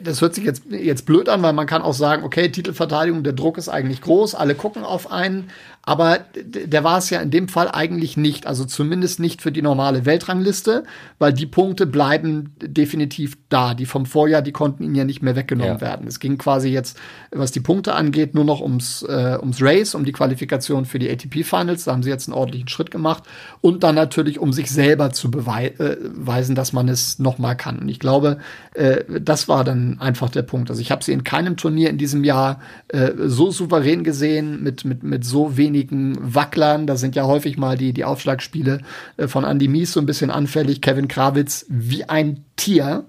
das 0.03 0.21
hört 0.21 0.33
sich 0.35 0.45
jetzt, 0.45 0.63
jetzt 0.69 1.05
blöd 1.05 1.29
an, 1.29 1.43
weil 1.43 1.53
man 1.53 1.67
kann 1.67 1.81
auch 1.81 1.93
sagen, 1.93 2.23
okay, 2.23 2.49
Titelverteidigung, 2.49 3.23
der 3.23 3.33
Druck 3.33 3.57
ist 3.57 3.69
eigentlich 3.69 4.01
groß, 4.01 4.35
alle 4.35 4.55
gucken 4.55 4.83
auf 4.83 5.11
einen, 5.11 5.49
aber 5.89 6.19
der 6.35 6.83
war 6.83 6.99
es 6.99 7.09
ja 7.09 7.19
in 7.19 7.31
dem 7.31 7.47
Fall 7.47 7.67
eigentlich 7.67 8.15
nicht. 8.15 8.45
Also 8.45 8.63
zumindest 8.63 9.19
nicht 9.19 9.41
für 9.41 9.51
die 9.51 9.63
normale 9.63 10.05
Weltrangliste, 10.05 10.83
weil 11.17 11.33
die 11.33 11.47
Punkte 11.47 11.87
bleiben 11.87 12.53
definitiv 12.61 13.39
da. 13.49 13.73
Die 13.73 13.87
vom 13.87 14.05
Vorjahr, 14.05 14.43
die 14.43 14.51
konnten 14.51 14.83
ihnen 14.83 14.93
ja 14.93 15.03
nicht 15.03 15.23
mehr 15.23 15.35
weggenommen 15.35 15.77
ja. 15.77 15.81
werden. 15.81 16.05
Es 16.05 16.19
ging 16.19 16.37
quasi 16.37 16.69
jetzt, 16.69 16.99
was 17.31 17.51
die 17.51 17.59
Punkte 17.59 17.95
angeht, 17.95 18.35
nur 18.35 18.45
noch 18.45 18.61
ums, 18.61 19.01
äh, 19.01 19.39
ums 19.41 19.63
Race, 19.63 19.95
um 19.95 20.05
die 20.05 20.11
Qualifikation 20.11 20.85
für 20.85 20.99
die 20.99 21.09
ATP 21.09 21.43
Finals. 21.43 21.85
Da 21.85 21.93
haben 21.93 22.03
sie 22.03 22.11
jetzt 22.11 22.27
einen 22.27 22.37
ordentlichen 22.37 22.67
Schritt 22.67 22.91
gemacht. 22.91 23.23
Und 23.61 23.81
dann 23.81 23.95
natürlich, 23.95 24.37
um 24.37 24.53
sich 24.53 24.69
selber 24.69 25.11
zu 25.11 25.31
beweisen, 25.31 26.53
äh, 26.53 26.55
dass 26.55 26.71
man 26.71 26.87
es 26.87 27.17
nochmal 27.17 27.57
kann. 27.57 27.79
Und 27.79 27.89
ich 27.89 27.99
glaube, 27.99 28.37
äh, 28.75 29.05
das 29.19 29.47
war 29.47 29.63
dann 29.63 29.99
einfach 29.99 30.29
der 30.29 30.43
Punkt. 30.43 30.69
Also 30.69 30.83
ich 30.83 30.91
habe 30.91 31.03
sie 31.03 31.13
in 31.13 31.23
keinem 31.23 31.57
Turnier 31.57 31.89
in 31.89 31.97
diesem 31.97 32.23
Jahr 32.23 32.59
äh, 32.89 33.09
so 33.25 33.49
souverän 33.49 34.03
gesehen, 34.03 34.61
mit, 34.61 34.85
mit, 34.85 35.01
mit 35.01 35.25
so 35.25 35.57
wenigen 35.79 36.17
Wacklern. 36.35 36.87
Da 36.87 36.95
sind 36.95 37.15
ja 37.15 37.25
häufig 37.25 37.57
mal 37.57 37.77
die, 37.77 37.93
die 37.93 38.05
Aufschlagspiele 38.05 38.81
äh, 39.17 39.27
von 39.27 39.43
Andy 39.43 39.67
Mies 39.67 39.93
so 39.93 39.99
ein 39.99 40.05
bisschen 40.05 40.31
anfällig. 40.31 40.81
Kevin 40.81 41.07
Krawitz 41.07 41.65
wie 41.69 42.05
ein 42.05 42.43
Tier. 42.55 43.05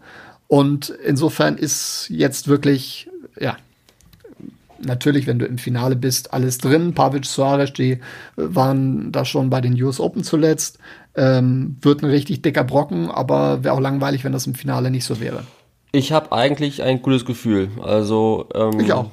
Und 0.46 0.90
insofern 0.90 1.56
ist 1.56 2.06
jetzt 2.10 2.48
wirklich, 2.48 3.08
ja, 3.38 3.56
natürlich, 4.80 5.26
wenn 5.26 5.38
du 5.38 5.46
im 5.46 5.58
Finale 5.58 5.96
bist, 5.96 6.32
alles 6.32 6.58
drin. 6.58 6.94
Pavic, 6.94 7.26
Suarez, 7.26 7.72
die 7.72 7.92
äh, 7.92 7.98
waren 8.36 9.12
da 9.12 9.24
schon 9.24 9.50
bei 9.50 9.60
den 9.60 9.80
US 9.82 10.00
Open 10.00 10.24
zuletzt. 10.24 10.78
Ähm, 11.14 11.76
wird 11.82 12.02
ein 12.02 12.10
richtig 12.10 12.42
dicker 12.42 12.64
Brocken, 12.64 13.10
aber 13.10 13.64
wäre 13.64 13.74
auch 13.74 13.80
langweilig, 13.80 14.24
wenn 14.24 14.32
das 14.32 14.46
im 14.46 14.54
Finale 14.54 14.90
nicht 14.90 15.04
so 15.04 15.20
wäre. 15.20 15.44
Ich 15.92 16.12
habe 16.12 16.30
eigentlich 16.30 16.84
ein 16.84 17.02
gutes 17.02 17.24
Gefühl. 17.24 17.68
Also 17.82 18.48
ähm, 18.54 18.78
ich 18.78 18.92
auch. 18.92 19.10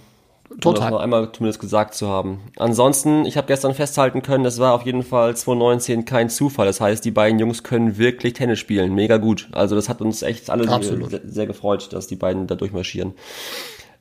Total. 0.62 0.70
Um 0.70 0.82
das 0.82 0.92
noch 0.92 1.00
einmal 1.01 1.32
zumindest 1.32 1.60
gesagt 1.60 1.94
zu 1.94 2.08
haben. 2.08 2.39
Ansonsten, 2.58 3.25
ich 3.25 3.38
habe 3.38 3.48
gestern 3.48 3.74
festhalten 3.74 4.22
können, 4.22 4.46
es 4.46 4.60
war 4.60 4.74
auf 4.74 4.84
jeden 4.84 5.04
Fall 5.04 5.36
2019 5.36 6.06
kein 6.06 6.30
Zufall. 6.30 6.66
Das 6.66 6.80
heißt, 6.82 7.04
die 7.04 7.12
beiden 7.12 7.38
Jungs 7.38 7.63
können 7.63 7.98
wirklich 7.98 8.34
Tennis 8.34 8.60
spielen. 8.60 8.96
Mega 8.96 9.18
gut. 9.18 9.50
Also 9.51 9.75
das 9.75 9.89
hat 9.89 10.01
uns 10.01 10.22
echt 10.22 10.50
alle 10.50 10.63
sehr, 10.68 11.22
sehr, 11.25 11.48
gefreut, 11.48 11.92
dass 11.92 12.08
die 12.08 12.16
beiden 12.16 12.48
da 12.48 12.56
durchmarschieren. 12.56 13.13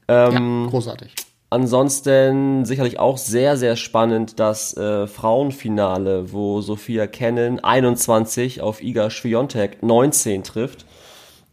Ähm, 0.08 0.64
ja, 0.64 0.70
großartig. 0.70 1.14
Ansonsten 1.50 2.64
sicherlich 2.64 2.98
auch 2.98 3.18
sehr, 3.18 3.56
sehr 3.56 3.76
spannend 3.76 4.40
das 4.40 4.76
äh, 4.76 5.06
Frauenfinale, 5.06 6.32
wo 6.32 6.60
Sophia 6.60 7.06
Kennen 7.06 7.62
21 7.62 8.60
auf 8.62 8.82
Iga 8.82 9.10
Swiatek 9.10 9.82
19 9.82 10.42
trifft. 10.42 10.86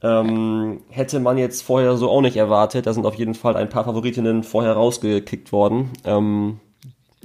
Ähm, 0.04 0.82
hätte 0.90 1.20
man 1.22 1.38
jetzt 1.38 1.64
vorher 1.64 1.96
so 1.96 2.10
auch 2.10 2.22
nicht 2.22 2.36
erwartet. 2.36 2.86
Da 2.86 2.94
sind 2.94 3.06
auf 3.06 3.16
jeden 3.16 3.36
Fall 3.36 3.56
ein 3.56 3.70
paar 3.70 3.86
Favoritinnen 3.86 4.44
vorher 4.44 4.74
rausgekickt 4.74 5.54
worden. 5.54 5.92
Ähm, 6.04 6.60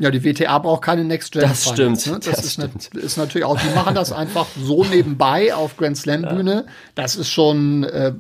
ja, 0.01 0.13
die 0.13 0.23
WTA 0.23 0.59
braucht 0.61 0.83
keine 0.83 1.05
Next 1.05 1.33
Gen. 1.33 1.43
Das 1.43 1.69
stimmt. 1.69 2.07
Ne? 2.07 2.21
Das, 2.21 2.37
das 2.37 2.45
ist, 2.45 2.53
stimmt. 2.53 2.95
Ne, 2.95 3.01
ist, 3.01 3.17
natürlich 3.17 3.45
auch, 3.45 3.59
die 3.59 3.75
machen 3.75 3.97
das 3.97 4.13
einfach 4.13 4.47
so 4.57 4.85
nebenbei 4.85 5.53
auf 5.55 5.77
Grand 5.77 5.97
Slam 5.97 6.23
Bühne. 6.23 6.55
Ja. 6.67 6.73
Das 6.95 7.17
ist 7.17 7.29
schon 7.29 7.83
äh, 7.83 8.13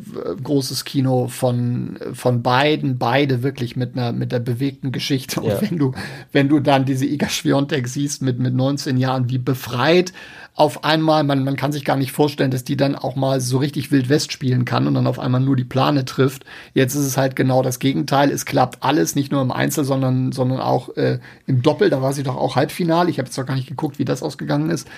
großes 0.42 0.84
Kino 0.84 1.28
von 1.28 1.98
von 2.14 2.42
beiden, 2.42 2.98
beide 2.98 3.44
wirklich 3.44 3.76
mit 3.76 3.96
einer 3.96 4.12
mit 4.12 4.32
der 4.32 4.40
bewegten 4.40 4.90
Geschichte. 4.90 5.40
Und 5.40 5.50
ja. 5.50 5.60
wenn 5.60 5.78
du 5.78 5.92
wenn 6.32 6.48
du 6.48 6.58
dann 6.58 6.84
diese 6.84 7.06
Iga 7.06 7.28
Swiatek 7.28 7.86
siehst 7.86 8.22
mit 8.22 8.40
mit 8.40 8.54
19 8.54 8.96
Jahren, 8.96 9.30
wie 9.30 9.38
befreit 9.38 10.12
auf 10.58 10.82
einmal, 10.82 11.22
man, 11.22 11.44
man 11.44 11.54
kann 11.54 11.70
sich 11.70 11.84
gar 11.84 11.96
nicht 11.96 12.10
vorstellen, 12.10 12.50
dass 12.50 12.64
die 12.64 12.76
dann 12.76 12.96
auch 12.96 13.14
mal 13.14 13.40
so 13.40 13.58
richtig 13.58 13.92
Wild 13.92 14.08
West 14.08 14.32
spielen 14.32 14.64
kann 14.64 14.88
und 14.88 14.94
dann 14.94 15.06
auf 15.06 15.20
einmal 15.20 15.40
nur 15.40 15.54
die 15.54 15.62
Plane 15.62 16.04
trifft. 16.04 16.44
Jetzt 16.74 16.96
ist 16.96 17.06
es 17.06 17.16
halt 17.16 17.36
genau 17.36 17.62
das 17.62 17.78
Gegenteil. 17.78 18.28
Es 18.28 18.44
klappt 18.44 18.82
alles, 18.82 19.14
nicht 19.14 19.30
nur 19.30 19.40
im 19.40 19.52
Einzel, 19.52 19.84
sondern, 19.84 20.32
sondern 20.32 20.58
auch 20.58 20.96
äh, 20.96 21.20
im 21.46 21.62
Doppel. 21.62 21.90
Da 21.90 22.02
war 22.02 22.12
sie 22.12 22.24
doch 22.24 22.34
auch 22.34 22.56
Halbfinale. 22.56 23.08
Ich 23.08 23.20
habe 23.20 23.28
jetzt 23.28 23.38
doch 23.38 23.46
gar 23.46 23.54
nicht 23.54 23.68
geguckt, 23.68 24.00
wie 24.00 24.04
das 24.04 24.20
ausgegangen 24.20 24.70
ist. 24.70 24.88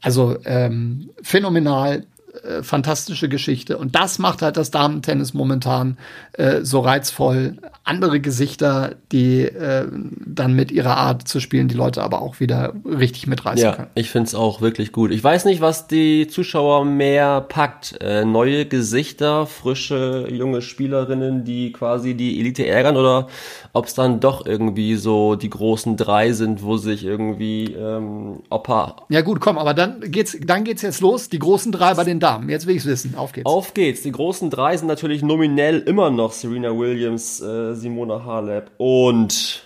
Also 0.00 0.36
ähm, 0.44 1.10
phänomenal 1.22 2.04
äh, 2.44 2.62
fantastische 2.62 3.28
Geschichte. 3.28 3.78
Und 3.78 3.94
das 3.94 4.18
macht 4.18 4.42
halt 4.42 4.56
das 4.56 4.70
Damentennis 4.70 5.34
momentan 5.34 5.98
äh, 6.32 6.62
so 6.62 6.80
reizvoll. 6.80 7.56
Andere 7.84 8.20
Gesichter, 8.20 8.96
die 9.12 9.42
äh, 9.42 9.86
dann 10.26 10.54
mit 10.54 10.70
ihrer 10.70 10.96
Art 10.96 11.26
zu 11.26 11.40
spielen, 11.40 11.68
die 11.68 11.74
Leute 11.74 12.02
aber 12.02 12.22
auch 12.22 12.40
wieder 12.40 12.74
richtig 12.84 13.26
mitreißen 13.26 13.64
ja, 13.64 13.72
können. 13.72 13.88
Ich 13.94 14.10
finde 14.10 14.28
es 14.28 14.34
auch 14.34 14.60
wirklich 14.60 14.92
gut. 14.92 15.10
Ich 15.10 15.22
weiß 15.22 15.44
nicht, 15.46 15.60
was 15.60 15.88
die 15.88 16.28
Zuschauer 16.28 16.84
mehr 16.84 17.40
packt. 17.40 17.96
Äh, 18.00 18.24
neue 18.24 18.66
Gesichter, 18.66 19.46
frische, 19.46 20.28
junge 20.30 20.62
Spielerinnen, 20.62 21.44
die 21.44 21.72
quasi 21.72 22.14
die 22.14 22.38
Elite 22.40 22.66
ärgern 22.66 22.96
oder 22.96 23.28
ob 23.72 23.86
es 23.86 23.94
dann 23.94 24.20
doch 24.20 24.46
irgendwie 24.46 24.96
so 24.96 25.34
die 25.34 25.50
großen 25.50 25.96
drei 25.96 26.32
sind, 26.32 26.62
wo 26.62 26.76
sich 26.76 27.04
irgendwie 27.04 27.72
ähm, 27.72 28.40
Opa. 28.50 28.96
Ja 29.08 29.22
gut, 29.22 29.40
komm, 29.40 29.58
aber 29.58 29.74
dann 29.74 30.00
geht's, 30.00 30.36
dann 30.40 30.64
geht's 30.64 30.82
jetzt 30.82 31.00
los. 31.00 31.28
Die 31.28 31.38
großen 31.38 31.72
drei 31.72 31.94
bei 31.94 32.04
den 32.04 32.20
Damen. 32.20 32.27
Jetzt 32.48 32.66
will 32.66 32.76
ich's 32.76 32.86
wissen. 32.86 33.14
Auf 33.16 33.32
geht's. 33.32 33.46
Auf 33.46 33.74
geht's. 33.74 34.02
Die 34.02 34.12
großen 34.12 34.50
drei 34.50 34.76
sind 34.76 34.88
natürlich 34.88 35.22
nominell 35.22 35.80
immer 35.80 36.10
noch 36.10 36.32
Serena 36.32 36.76
Williams, 36.76 37.40
äh, 37.40 37.74
Simona 37.74 38.24
Halep 38.24 38.70
und 38.78 39.62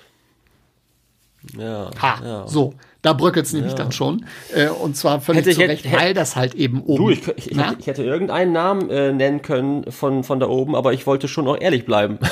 ja, 1.56 1.90
ha, 2.00 2.20
ja. 2.22 2.48
so. 2.48 2.74
Da 3.02 3.14
bröckelt 3.14 3.46
es 3.46 3.52
nämlich 3.52 3.72
ja. 3.72 3.78
dann 3.78 3.90
schon. 3.90 4.26
Äh, 4.54 4.68
und 4.68 4.96
zwar 4.96 5.20
völlig 5.20 5.44
hätte, 5.44 5.56
zu 5.56 5.60
Recht, 5.62 5.84
hätte, 5.84 5.96
weil 5.96 6.14
das 6.14 6.36
halt 6.36 6.54
eben 6.54 6.82
oben. 6.82 7.04
Du, 7.04 7.10
ich, 7.10 7.26
ich, 7.36 7.50
ich, 7.50 7.58
ich 7.78 7.86
hätte 7.88 8.04
irgendeinen 8.04 8.52
Namen 8.52 8.90
äh, 8.90 9.12
nennen 9.12 9.42
können 9.42 9.90
von, 9.90 10.22
von 10.22 10.38
da 10.38 10.48
oben, 10.48 10.76
aber 10.76 10.92
ich 10.92 11.04
wollte 11.04 11.26
schon 11.26 11.48
auch 11.48 11.60
ehrlich 11.60 11.84
bleiben. 11.84 12.18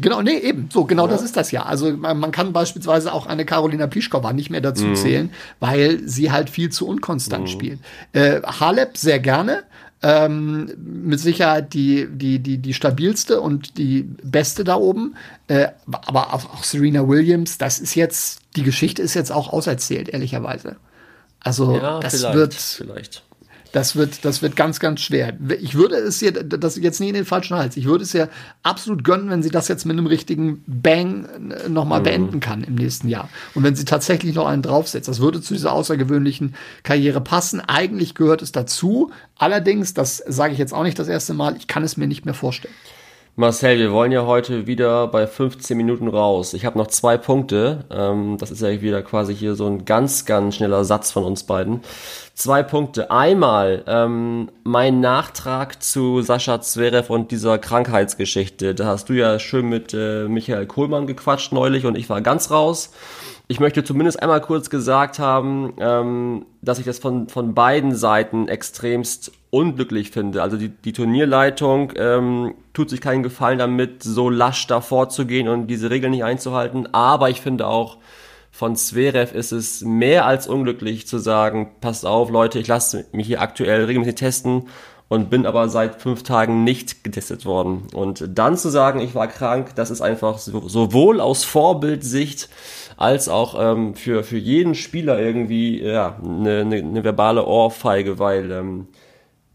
genau, 0.00 0.22
nee, 0.22 0.38
eben. 0.38 0.68
So, 0.72 0.84
genau 0.84 1.06
ja. 1.06 1.12
das 1.12 1.22
ist 1.22 1.36
das 1.36 1.50
ja. 1.50 1.64
Also 1.64 1.92
man, 1.96 2.18
man, 2.18 2.30
kann 2.30 2.52
beispielsweise 2.52 3.12
auch 3.12 3.26
eine 3.26 3.44
Carolina 3.44 3.86
Pischkova 3.86 4.32
nicht 4.32 4.50
mehr 4.50 4.60
dazu 4.60 4.84
mhm. 4.84 4.96
zählen, 4.96 5.30
weil 5.60 6.00
sie 6.06 6.30
halt 6.30 6.50
viel 6.50 6.70
zu 6.70 6.86
unkonstant 6.86 7.44
mhm. 7.44 7.48
spielt. 7.48 7.80
Äh, 8.12 8.42
Halep 8.42 8.96
sehr 8.96 9.18
gerne 9.18 9.64
ähm, 10.02 10.72
mit 10.78 11.20
Sicherheit 11.20 11.74
die, 11.74 12.06
die, 12.10 12.38
die, 12.38 12.58
die 12.58 12.74
stabilste 12.74 13.40
und 13.40 13.78
die 13.78 14.02
beste 14.22 14.64
da 14.64 14.76
oben. 14.76 15.16
Äh, 15.48 15.68
aber 15.86 16.34
auch, 16.34 16.44
auch 16.54 16.64
Serena 16.64 17.08
Williams, 17.08 17.58
das 17.58 17.80
ist 17.80 17.94
jetzt, 17.94 18.40
die 18.56 18.62
Geschichte 18.62 19.02
ist 19.02 19.14
jetzt 19.14 19.32
auch 19.32 19.52
auserzählt, 19.52 20.08
ehrlicherweise. 20.08 20.76
Also 21.40 21.76
ja, 21.76 22.00
das 22.00 22.22
wird. 22.32 22.54
Vielleicht. 22.54 23.22
Das 23.72 23.96
wird, 23.96 24.24
das 24.24 24.40
wird 24.40 24.56
ganz, 24.56 24.80
ganz 24.80 25.00
schwer. 25.00 25.34
Ich 25.60 25.74
würde 25.74 25.96
es 25.96 26.22
ihr, 26.22 26.32
das 26.32 26.76
jetzt 26.76 27.00
nie 27.00 27.08
in 27.08 27.14
den 27.14 27.26
falschen 27.26 27.56
Hals. 27.56 27.76
Ich 27.76 27.84
würde 27.84 28.04
es 28.04 28.14
ihr 28.14 28.28
absolut 28.62 29.04
gönnen, 29.04 29.28
wenn 29.28 29.42
sie 29.42 29.50
das 29.50 29.68
jetzt 29.68 29.84
mit 29.84 29.96
einem 29.96 30.06
richtigen 30.06 30.62
Bang 30.66 31.28
nochmal 31.68 32.00
mhm. 32.00 32.04
beenden 32.04 32.40
kann 32.40 32.64
im 32.64 32.76
nächsten 32.76 33.08
Jahr. 33.08 33.28
Und 33.54 33.64
wenn 33.64 33.76
sie 33.76 33.84
tatsächlich 33.84 34.34
noch 34.34 34.46
einen 34.46 34.62
draufsetzt. 34.62 35.08
Das 35.08 35.20
würde 35.20 35.40
zu 35.42 35.54
dieser 35.54 35.72
außergewöhnlichen 35.72 36.54
Karriere 36.82 37.20
passen. 37.20 37.60
Eigentlich 37.60 38.14
gehört 38.14 38.42
es 38.42 38.52
dazu. 38.52 39.10
Allerdings, 39.36 39.94
das 39.94 40.16
sage 40.26 40.52
ich 40.52 40.58
jetzt 40.58 40.72
auch 40.72 40.82
nicht 40.82 40.98
das 40.98 41.08
erste 41.08 41.34
Mal, 41.34 41.56
ich 41.56 41.66
kann 41.66 41.82
es 41.82 41.96
mir 41.96 42.06
nicht 42.06 42.24
mehr 42.24 42.34
vorstellen. 42.34 42.74
Marcel, 43.40 43.78
wir 43.78 43.92
wollen 43.92 44.10
ja 44.10 44.26
heute 44.26 44.66
wieder 44.66 45.06
bei 45.06 45.28
15 45.28 45.76
Minuten 45.76 46.08
raus. 46.08 46.54
Ich 46.54 46.66
habe 46.66 46.76
noch 46.76 46.88
zwei 46.88 47.16
Punkte. 47.16 47.84
Ähm, 47.88 48.36
das 48.36 48.50
ist 48.50 48.62
ja 48.62 48.80
wieder 48.80 49.00
quasi 49.02 49.32
hier 49.32 49.54
so 49.54 49.64
ein 49.66 49.84
ganz, 49.84 50.24
ganz 50.24 50.56
schneller 50.56 50.84
Satz 50.84 51.12
von 51.12 51.22
uns 51.22 51.44
beiden. 51.44 51.82
Zwei 52.38 52.62
Punkte. 52.62 53.10
Einmal 53.10 53.82
ähm, 53.88 54.48
mein 54.62 55.00
Nachtrag 55.00 55.82
zu 55.82 56.22
Sascha 56.22 56.60
Zverev 56.60 57.12
und 57.12 57.32
dieser 57.32 57.58
Krankheitsgeschichte. 57.58 58.76
Da 58.76 58.86
hast 58.86 59.08
du 59.08 59.14
ja 59.14 59.40
schön 59.40 59.68
mit 59.68 59.92
äh, 59.92 60.28
Michael 60.28 60.66
Kohlmann 60.66 61.08
gequatscht 61.08 61.50
neulich 61.50 61.84
und 61.84 61.98
ich 61.98 62.08
war 62.08 62.20
ganz 62.20 62.52
raus. 62.52 62.92
Ich 63.48 63.58
möchte 63.58 63.82
zumindest 63.82 64.22
einmal 64.22 64.40
kurz 64.40 64.70
gesagt 64.70 65.18
haben, 65.18 65.74
ähm, 65.80 66.46
dass 66.62 66.78
ich 66.78 66.84
das 66.84 67.00
von, 67.00 67.28
von 67.28 67.54
beiden 67.54 67.96
Seiten 67.96 68.46
extremst 68.46 69.32
unglücklich 69.50 70.12
finde. 70.12 70.40
Also 70.40 70.56
die, 70.56 70.68
die 70.68 70.92
Turnierleitung 70.92 71.92
ähm, 71.96 72.54
tut 72.72 72.88
sich 72.88 73.00
keinen 73.00 73.24
Gefallen 73.24 73.58
damit, 73.58 74.04
so 74.04 74.30
lasch 74.30 74.68
davor 74.68 75.08
zu 75.08 75.26
gehen 75.26 75.48
und 75.48 75.66
diese 75.66 75.90
Regeln 75.90 76.12
nicht 76.12 76.22
einzuhalten. 76.22 76.86
Aber 76.94 77.30
ich 77.30 77.40
finde 77.40 77.66
auch, 77.66 77.96
von 78.58 78.74
Zverev 78.74 79.32
ist 79.36 79.52
es 79.52 79.82
mehr 79.82 80.26
als 80.26 80.48
unglücklich 80.48 81.06
zu 81.06 81.18
sagen, 81.18 81.76
passt 81.80 82.04
auf 82.04 82.28
Leute, 82.28 82.58
ich 82.58 82.66
lasse 82.66 83.06
mich 83.12 83.28
hier 83.28 83.40
aktuell 83.40 83.84
regelmäßig 83.84 84.16
testen 84.16 84.64
und 85.06 85.30
bin 85.30 85.46
aber 85.46 85.68
seit 85.68 86.02
fünf 86.02 86.24
Tagen 86.24 86.64
nicht 86.64 87.04
getestet 87.04 87.46
worden. 87.46 87.84
Und 87.94 88.36
dann 88.36 88.56
zu 88.56 88.68
sagen, 88.68 88.98
ich 88.98 89.14
war 89.14 89.28
krank, 89.28 89.76
das 89.76 89.92
ist 89.92 90.00
einfach 90.00 90.38
so, 90.38 90.66
sowohl 90.66 91.20
aus 91.20 91.44
Vorbildsicht 91.44 92.48
als 92.96 93.28
auch 93.28 93.54
ähm, 93.56 93.94
für, 93.94 94.24
für 94.24 94.38
jeden 94.38 94.74
Spieler 94.74 95.20
irgendwie 95.20 95.80
ja, 95.80 96.18
eine, 96.20 96.62
eine, 96.62 96.76
eine 96.78 97.04
verbale 97.04 97.46
Ohrfeige, 97.46 98.18
weil 98.18 98.50
ähm, 98.50 98.88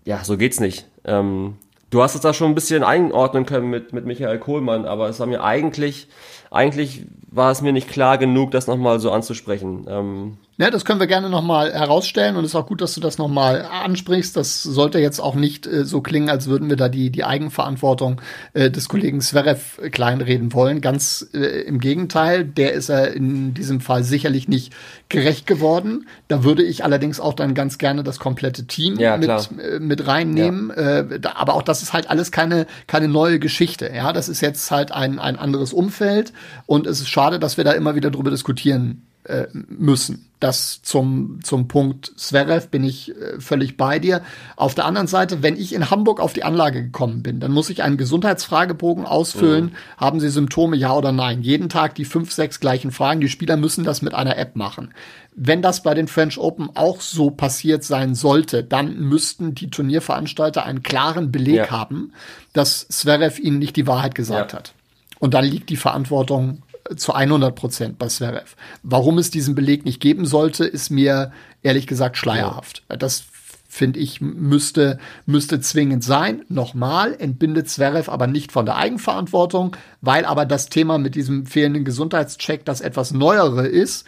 ja, 0.06 0.24
so 0.24 0.38
geht's 0.38 0.62
nicht. 0.62 0.88
Ähm, 1.04 1.58
du 1.90 2.02
hast 2.02 2.16
es 2.16 2.22
da 2.22 2.34
schon 2.34 2.54
ein 2.54 2.56
bisschen 2.56 2.86
einordnen 2.86 3.46
können 3.46 3.70
mit, 3.70 3.92
mit 3.92 4.06
Michael 4.06 4.40
Kohlmann, 4.40 4.86
aber 4.86 5.10
es 5.10 5.20
war 5.20 5.28
mir 5.28 5.44
eigentlich, 5.44 6.08
eigentlich 6.52 7.06
war 7.36 7.52
es 7.52 7.62
mir 7.62 7.74
nicht 7.74 7.90
klar 7.90 8.18
genug, 8.18 8.52
das 8.52 8.68
nochmal 8.68 9.00
so 9.00 9.12
anzusprechen. 9.12 9.86
Ähm, 9.90 10.38
Ja, 10.58 10.70
das 10.70 10.86
können 10.86 11.00
wir 11.00 11.08
gerne 11.08 11.30
nochmal 11.30 11.74
herausstellen 11.74 12.36
und 12.36 12.44
es 12.44 12.52
ist 12.52 12.56
auch 12.56 12.68
gut, 12.68 12.80
dass 12.80 12.94
du 12.94 13.02
das 13.02 13.18
nochmal 13.18 13.66
ansprichst. 13.66 14.38
Das 14.38 14.62
sollte 14.62 15.00
jetzt 15.00 15.20
auch 15.20 15.34
nicht 15.34 15.66
äh, 15.66 15.84
so 15.84 16.02
klingen, 16.02 16.30
als 16.30 16.48
würden 16.48 16.70
wir 16.70 16.78
da 16.78 16.90
die, 16.90 17.10
die 17.10 17.24
Eigenverantwortung 17.24 18.22
äh, 18.54 18.70
des 18.70 18.88
Kollegen 18.88 19.20
Zverev 19.20 19.82
kleinreden 19.92 20.54
wollen. 20.54 20.80
Ganz 20.80 21.28
äh, 21.34 21.62
im 21.64 21.80
Gegenteil, 21.80 22.46
der 22.46 22.74
ist 22.74 22.90
er 22.90 23.14
in 23.14 23.56
diesem 23.56 23.82
Fall 23.82 24.04
sicherlich 24.04 24.48
nicht 24.48 24.72
gerecht 25.10 25.48
geworden. 25.48 26.08
Da 26.28 26.44
würde 26.44 26.62
ich 26.62 26.84
allerdings 26.84 27.20
auch 27.20 27.34
dann 27.34 27.56
ganz 27.56 27.80
gerne 27.80 28.04
das 28.04 28.20
komplette 28.20 28.68
Team 28.68 29.00
Ja, 29.00 29.18
mit, 29.18 29.30
äh, 29.30 29.80
mit 29.80 30.06
reinnehmen. 30.06 30.70
Äh, 30.70 31.20
da, 31.20 31.34
aber 31.36 31.56
auch 31.56 31.64
das 31.64 31.82
ist 31.82 31.94
halt 31.94 32.12
alles 32.12 32.32
keine, 32.32 32.68
keine 32.86 33.08
neue 33.08 33.40
Geschichte. 33.40 33.92
Ja, 33.94 34.14
das 34.14 34.30
ist 34.30 34.42
jetzt 34.42 34.70
halt 34.70 34.92
ein, 34.92 35.18
ein 35.18 35.40
anderes 35.40 35.74
Umfeld 35.74 36.32
und 36.68 36.86
es 36.86 37.00
ist 37.02 37.10
schade, 37.10 37.23
dass 37.32 37.58
wir 37.58 37.64
da 37.64 37.72
immer 37.72 37.96
wieder 37.96 38.12
drüber 38.12 38.32
diskutieren 38.32 39.04
äh, 39.26 39.46
müssen. 39.54 40.30
Das 40.42 40.82
zum, 40.82 41.40
zum 41.44 41.70
Punkt 41.70 42.12
Zverev 42.18 42.68
bin 42.68 42.84
ich 42.84 43.16
äh, 43.16 43.40
völlig 43.40 43.78
bei 43.78 43.98
dir. 44.00 44.22
Auf 44.58 44.76
der 44.76 44.84
anderen 44.84 45.08
Seite, 45.08 45.42
wenn 45.42 45.56
ich 45.56 45.74
in 45.74 45.90
Hamburg 45.90 46.20
auf 46.20 46.34
die 46.34 46.44
Anlage 46.44 46.84
gekommen 46.84 47.24
bin, 47.24 47.40
dann 47.40 47.54
muss 47.54 47.70
ich 47.70 47.84
einen 47.84 47.96
Gesundheitsfragebogen 47.96 49.06
ausfüllen. 49.06 49.76
Haben 49.96 50.20
Sie 50.20 50.28
Symptome, 50.30 50.76
ja 50.76 50.94
oder 50.94 51.14
nein? 51.14 51.42
Jeden 51.42 51.70
Tag 51.70 51.96
die 51.96 52.04
fünf, 52.04 52.34
sechs 52.34 52.60
gleichen 52.60 52.92
Fragen. 52.92 53.22
Die 53.22 53.30
Spieler 53.30 53.56
müssen 53.56 53.86
das 53.86 54.02
mit 54.02 54.14
einer 54.14 54.38
App 54.38 54.58
machen. 54.58 54.94
Wenn 55.36 55.62
das 55.62 55.82
bei 55.84 55.94
den 55.94 56.10
French 56.10 56.38
Open 56.38 56.70
auch 56.76 57.00
so 57.00 57.32
passiert 57.32 57.86
sein 57.86 58.14
sollte, 58.16 58.64
dann 58.64 59.00
müssten 59.00 59.56
die 59.56 59.70
Turnierveranstalter 59.70 60.66
einen 60.66 60.84
klaren 60.84 61.32
Beleg 61.32 61.56
Ja. 61.56 61.70
haben, 61.72 62.12
dass 62.52 62.88
Zverev 62.90 63.40
ihnen 63.42 63.60
nicht 63.60 63.78
die 63.78 63.88
Wahrheit 63.88 64.16
gesagt 64.16 64.52
Ja. 64.52 64.58
hat. 64.60 64.74
Und 65.20 65.34
dann 65.34 65.46
liegt 65.46 65.70
die 65.70 65.78
Verantwortung 65.78 66.62
zu 66.96 67.14
100 67.14 67.56
Prozent 67.56 68.00
bei 68.00 68.08
Zverev. 68.08 68.56
Warum 68.84 69.18
es 69.18 69.32
diesen 69.32 69.56
Beleg 69.56 69.86
nicht 69.86 70.00
geben 70.00 70.26
sollte, 70.26 70.66
ist 70.66 70.90
mir 70.90 71.32
ehrlich 71.62 71.88
gesagt 71.88 72.18
schleierhaft. 72.18 72.84
Das 72.88 73.26
finde 73.74 74.00
ich 74.00 74.22
müsste 74.22 75.00
müsste 75.26 75.60
zwingend 75.60 76.04
sein. 76.04 76.44
Nochmal 76.48 77.16
entbindet 77.18 77.70
Zverev 77.70 78.10
aber 78.10 78.28
nicht 78.28 78.52
von 78.52 78.66
der 78.66 78.76
Eigenverantwortung, 78.76 79.76
weil 80.02 80.26
aber 80.26 80.46
das 80.46 80.70
Thema 80.70 81.00
mit 81.00 81.16
diesem 81.16 81.48
fehlenden 81.48 81.84
Gesundheitscheck 81.84 82.66
das 82.66 82.82
etwas 82.82 83.12
neuere 83.12 83.68
ist 83.68 84.06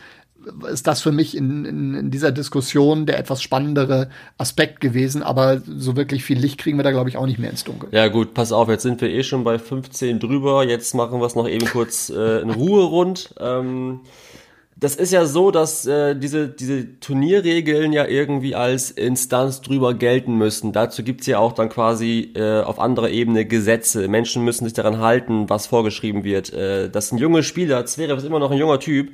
ist 0.72 0.88
das 0.88 1.02
für 1.02 1.12
mich 1.12 1.36
in, 1.36 1.66
in, 1.66 1.94
in 1.96 2.12
dieser 2.12 2.32
Diskussion 2.32 3.06
der 3.06 3.20
etwas 3.20 3.42
spannendere 3.42 4.10
Aspekt 4.38 4.82
gewesen. 4.82 5.24
Aber 5.24 5.62
so 5.66 5.96
wirklich 5.96 6.24
viel 6.24 6.38
Licht 6.38 6.60
kriegen 6.60 6.78
wir 6.78 6.84
da, 6.84 6.92
glaube 6.92 7.10
ich, 7.10 7.18
auch 7.18 7.26
nicht 7.26 7.40
mehr 7.40 7.50
ins 7.50 7.64
Dunkel. 7.64 7.90
Ja 7.92 8.08
gut, 8.08 8.34
pass 8.34 8.52
auf, 8.52 8.70
jetzt 8.70 8.84
sind 8.84 9.02
wir 9.02 9.10
eh 9.10 9.24
schon 9.24 9.44
bei 9.44 9.60
15 9.60 10.20
drüber. 10.20 10.64
Jetzt 10.64 10.94
machen 10.94 11.20
wir 11.20 11.26
es 11.26 11.36
noch 11.36 11.48
eben 11.48 11.66
kurz 11.68 12.10
äh, 12.10 12.42
in 12.42 12.50
Ruhe 12.50 12.84
rund. 12.84 13.34
Ähm, 13.40 14.02
das 14.78 14.98
ist 14.98 15.14
ja 15.14 15.26
so, 15.26 15.52
dass 15.52 15.86
äh, 15.86 16.16
diese, 16.16 16.50
diese 16.50 17.00
Turnierregeln 17.00 17.94
ja 17.94 18.06
irgendwie 18.06 18.56
als 18.56 18.92
Instanz 18.92 19.62
drüber 19.62 19.94
gelten 19.94 20.38
müssen. 20.38 20.74
Dazu 20.74 21.02
gibt's 21.02 21.28
ja 21.28 21.40
auch 21.40 21.54
dann 21.54 21.70
quasi 21.70 22.34
äh, 22.36 22.62
auf 22.62 22.78
anderer 22.80 23.10
Ebene 23.10 23.46
Gesetze. 23.46 24.10
Menschen 24.10 24.44
müssen 24.44 24.66
sich 24.66 24.74
daran 24.74 25.00
halten, 25.00 25.50
was 25.50 25.68
vorgeschrieben 25.68 26.26
wird. 26.26 26.52
Äh, 26.52 26.90
das 26.90 27.08
sind 27.08 27.20
junge 27.20 27.44
Spieler, 27.44 27.86
Zverev 27.86 28.18
ist 28.18 28.26
immer 28.26 28.40
noch 28.40 28.52
ein 28.52 28.58
junger 28.58 28.80
Typ. 28.82 29.14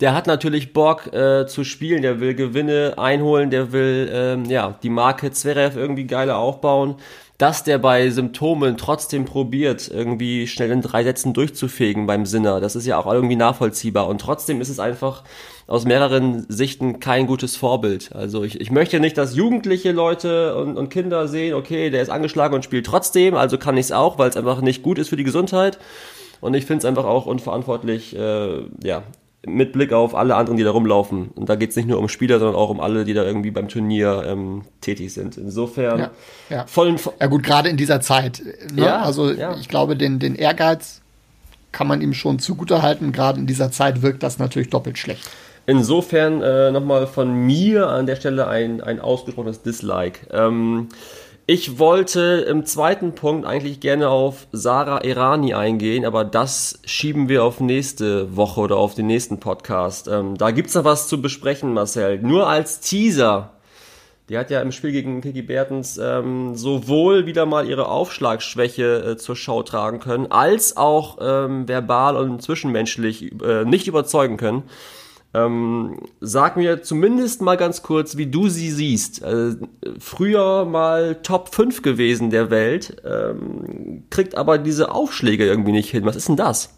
Der 0.00 0.14
hat 0.14 0.26
natürlich 0.26 0.72
Bock 0.72 1.12
äh, 1.12 1.46
zu 1.46 1.64
spielen, 1.64 2.02
der 2.02 2.20
will 2.20 2.34
Gewinne 2.34 2.94
einholen, 2.96 3.50
der 3.50 3.72
will 3.72 4.10
ähm, 4.12 4.44
ja 4.46 4.78
die 4.82 4.88
Marke 4.90 5.30
Zverev 5.30 5.76
irgendwie 5.78 6.06
geiler 6.06 6.38
aufbauen 6.38 6.96
dass 7.40 7.64
der 7.64 7.78
bei 7.78 8.10
Symptomen 8.10 8.76
trotzdem 8.76 9.24
probiert, 9.24 9.88
irgendwie 9.88 10.46
schnell 10.46 10.70
in 10.72 10.82
drei 10.82 11.04
Sätzen 11.04 11.32
durchzufegen 11.32 12.06
beim 12.06 12.26
Sinner. 12.26 12.60
Das 12.60 12.76
ist 12.76 12.84
ja 12.84 12.98
auch 12.98 13.10
irgendwie 13.10 13.36
nachvollziehbar. 13.36 14.08
Und 14.08 14.20
trotzdem 14.20 14.60
ist 14.60 14.68
es 14.68 14.78
einfach 14.78 15.22
aus 15.66 15.86
mehreren 15.86 16.44
Sichten 16.50 17.00
kein 17.00 17.26
gutes 17.26 17.56
Vorbild. 17.56 18.14
Also 18.14 18.44
ich, 18.44 18.60
ich 18.60 18.70
möchte 18.70 19.00
nicht, 19.00 19.16
dass 19.16 19.34
jugendliche 19.34 19.90
Leute 19.90 20.54
und, 20.54 20.76
und 20.76 20.90
Kinder 20.90 21.28
sehen, 21.28 21.54
okay, 21.54 21.88
der 21.88 22.02
ist 22.02 22.10
angeschlagen 22.10 22.54
und 22.54 22.62
spielt 22.62 22.84
trotzdem, 22.84 23.34
also 23.34 23.56
kann 23.56 23.78
ich 23.78 23.86
es 23.86 23.92
auch, 23.92 24.18
weil 24.18 24.28
es 24.28 24.36
einfach 24.36 24.60
nicht 24.60 24.82
gut 24.82 24.98
ist 24.98 25.08
für 25.08 25.16
die 25.16 25.24
Gesundheit. 25.24 25.78
Und 26.42 26.52
ich 26.52 26.66
finde 26.66 26.80
es 26.80 26.84
einfach 26.84 27.06
auch 27.06 27.24
unverantwortlich, 27.24 28.14
äh, 28.14 28.64
ja, 28.84 29.02
mit 29.46 29.72
Blick 29.72 29.92
auf 29.92 30.14
alle 30.14 30.34
anderen, 30.34 30.58
die 30.58 30.64
da 30.64 30.70
rumlaufen. 30.70 31.28
Und 31.28 31.48
da 31.48 31.56
geht 31.56 31.70
es 31.70 31.76
nicht 31.76 31.88
nur 31.88 31.98
um 31.98 32.08
Spieler, 32.08 32.38
sondern 32.38 32.56
auch 32.56 32.68
um 32.68 32.80
alle, 32.80 33.04
die 33.04 33.14
da 33.14 33.24
irgendwie 33.24 33.50
beim 33.50 33.68
Turnier 33.68 34.24
ähm, 34.26 34.62
tätig 34.80 35.14
sind. 35.14 35.38
Insofern 35.38 35.98
Ja, 35.98 36.10
ja. 36.50 36.66
vollen 36.66 36.98
Ja 37.18 37.26
gut, 37.26 37.42
gerade 37.42 37.68
in 37.68 37.76
dieser 37.76 38.00
Zeit. 38.00 38.42
Ne? 38.74 38.84
Ja, 38.84 39.02
also 39.02 39.30
ja. 39.30 39.56
ich 39.56 39.68
glaube, 39.68 39.96
den, 39.96 40.18
den 40.18 40.34
Ehrgeiz 40.34 41.00
kann 41.72 41.86
man 41.86 42.02
ihm 42.02 42.12
schon 42.12 42.38
zugutehalten. 42.38 43.12
Gerade 43.12 43.40
in 43.40 43.46
dieser 43.46 43.70
Zeit 43.70 44.02
wirkt 44.02 44.22
das 44.22 44.38
natürlich 44.38 44.68
doppelt 44.68 44.98
schlecht. 44.98 45.30
Insofern 45.66 46.42
äh, 46.42 46.70
nochmal 46.70 47.06
von 47.06 47.32
mir 47.32 47.88
an 47.88 48.06
der 48.06 48.16
Stelle 48.16 48.46
ein, 48.48 48.80
ein 48.82 49.00
ausgesprochenes 49.00 49.62
Dislike. 49.62 50.26
Ähm, 50.32 50.88
ich 51.50 51.80
wollte 51.80 52.46
im 52.48 52.64
zweiten 52.64 53.16
Punkt 53.16 53.44
eigentlich 53.44 53.80
gerne 53.80 54.08
auf 54.08 54.46
Sarah 54.52 55.02
Irani 55.02 55.52
eingehen, 55.52 56.04
aber 56.04 56.24
das 56.24 56.78
schieben 56.84 57.28
wir 57.28 57.42
auf 57.42 57.58
nächste 57.58 58.36
Woche 58.36 58.60
oder 58.60 58.76
auf 58.76 58.94
den 58.94 59.08
nächsten 59.08 59.40
Podcast. 59.40 60.06
Ähm, 60.06 60.38
da 60.38 60.52
gibt's 60.52 60.76
noch 60.76 60.84
was 60.84 61.08
zu 61.08 61.20
besprechen, 61.20 61.74
Marcel. 61.74 62.20
Nur 62.22 62.46
als 62.46 62.78
Teaser. 62.78 63.50
Die 64.28 64.38
hat 64.38 64.52
ja 64.52 64.60
im 64.60 64.70
Spiel 64.70 64.92
gegen 64.92 65.22
Kiki 65.22 65.42
Bertens 65.42 65.98
ähm, 65.98 66.54
sowohl 66.54 67.26
wieder 67.26 67.46
mal 67.46 67.68
ihre 67.68 67.88
Aufschlagschwäche 67.88 69.14
äh, 69.14 69.16
zur 69.16 69.34
Schau 69.34 69.64
tragen 69.64 69.98
können, 69.98 70.30
als 70.30 70.76
auch 70.76 71.18
ähm, 71.20 71.66
verbal 71.66 72.14
und 72.14 72.40
zwischenmenschlich 72.40 73.32
äh, 73.42 73.64
nicht 73.64 73.88
überzeugen 73.88 74.36
können. 74.36 74.62
Ähm, 75.32 75.98
sag 76.20 76.56
mir 76.56 76.82
zumindest 76.82 77.40
mal 77.40 77.56
ganz 77.56 77.82
kurz, 77.82 78.16
wie 78.16 78.26
du 78.26 78.48
sie 78.48 78.70
siehst. 78.70 79.22
Äh, 79.22 79.56
früher 79.98 80.64
mal 80.64 81.16
Top 81.22 81.54
5 81.54 81.82
gewesen 81.82 82.30
der 82.30 82.50
Welt, 82.50 82.96
ähm, 83.04 84.04
kriegt 84.10 84.34
aber 84.34 84.58
diese 84.58 84.90
Aufschläge 84.90 85.46
irgendwie 85.46 85.72
nicht 85.72 85.90
hin. 85.90 86.04
Was 86.04 86.16
ist 86.16 86.28
denn 86.28 86.36
das? 86.36 86.70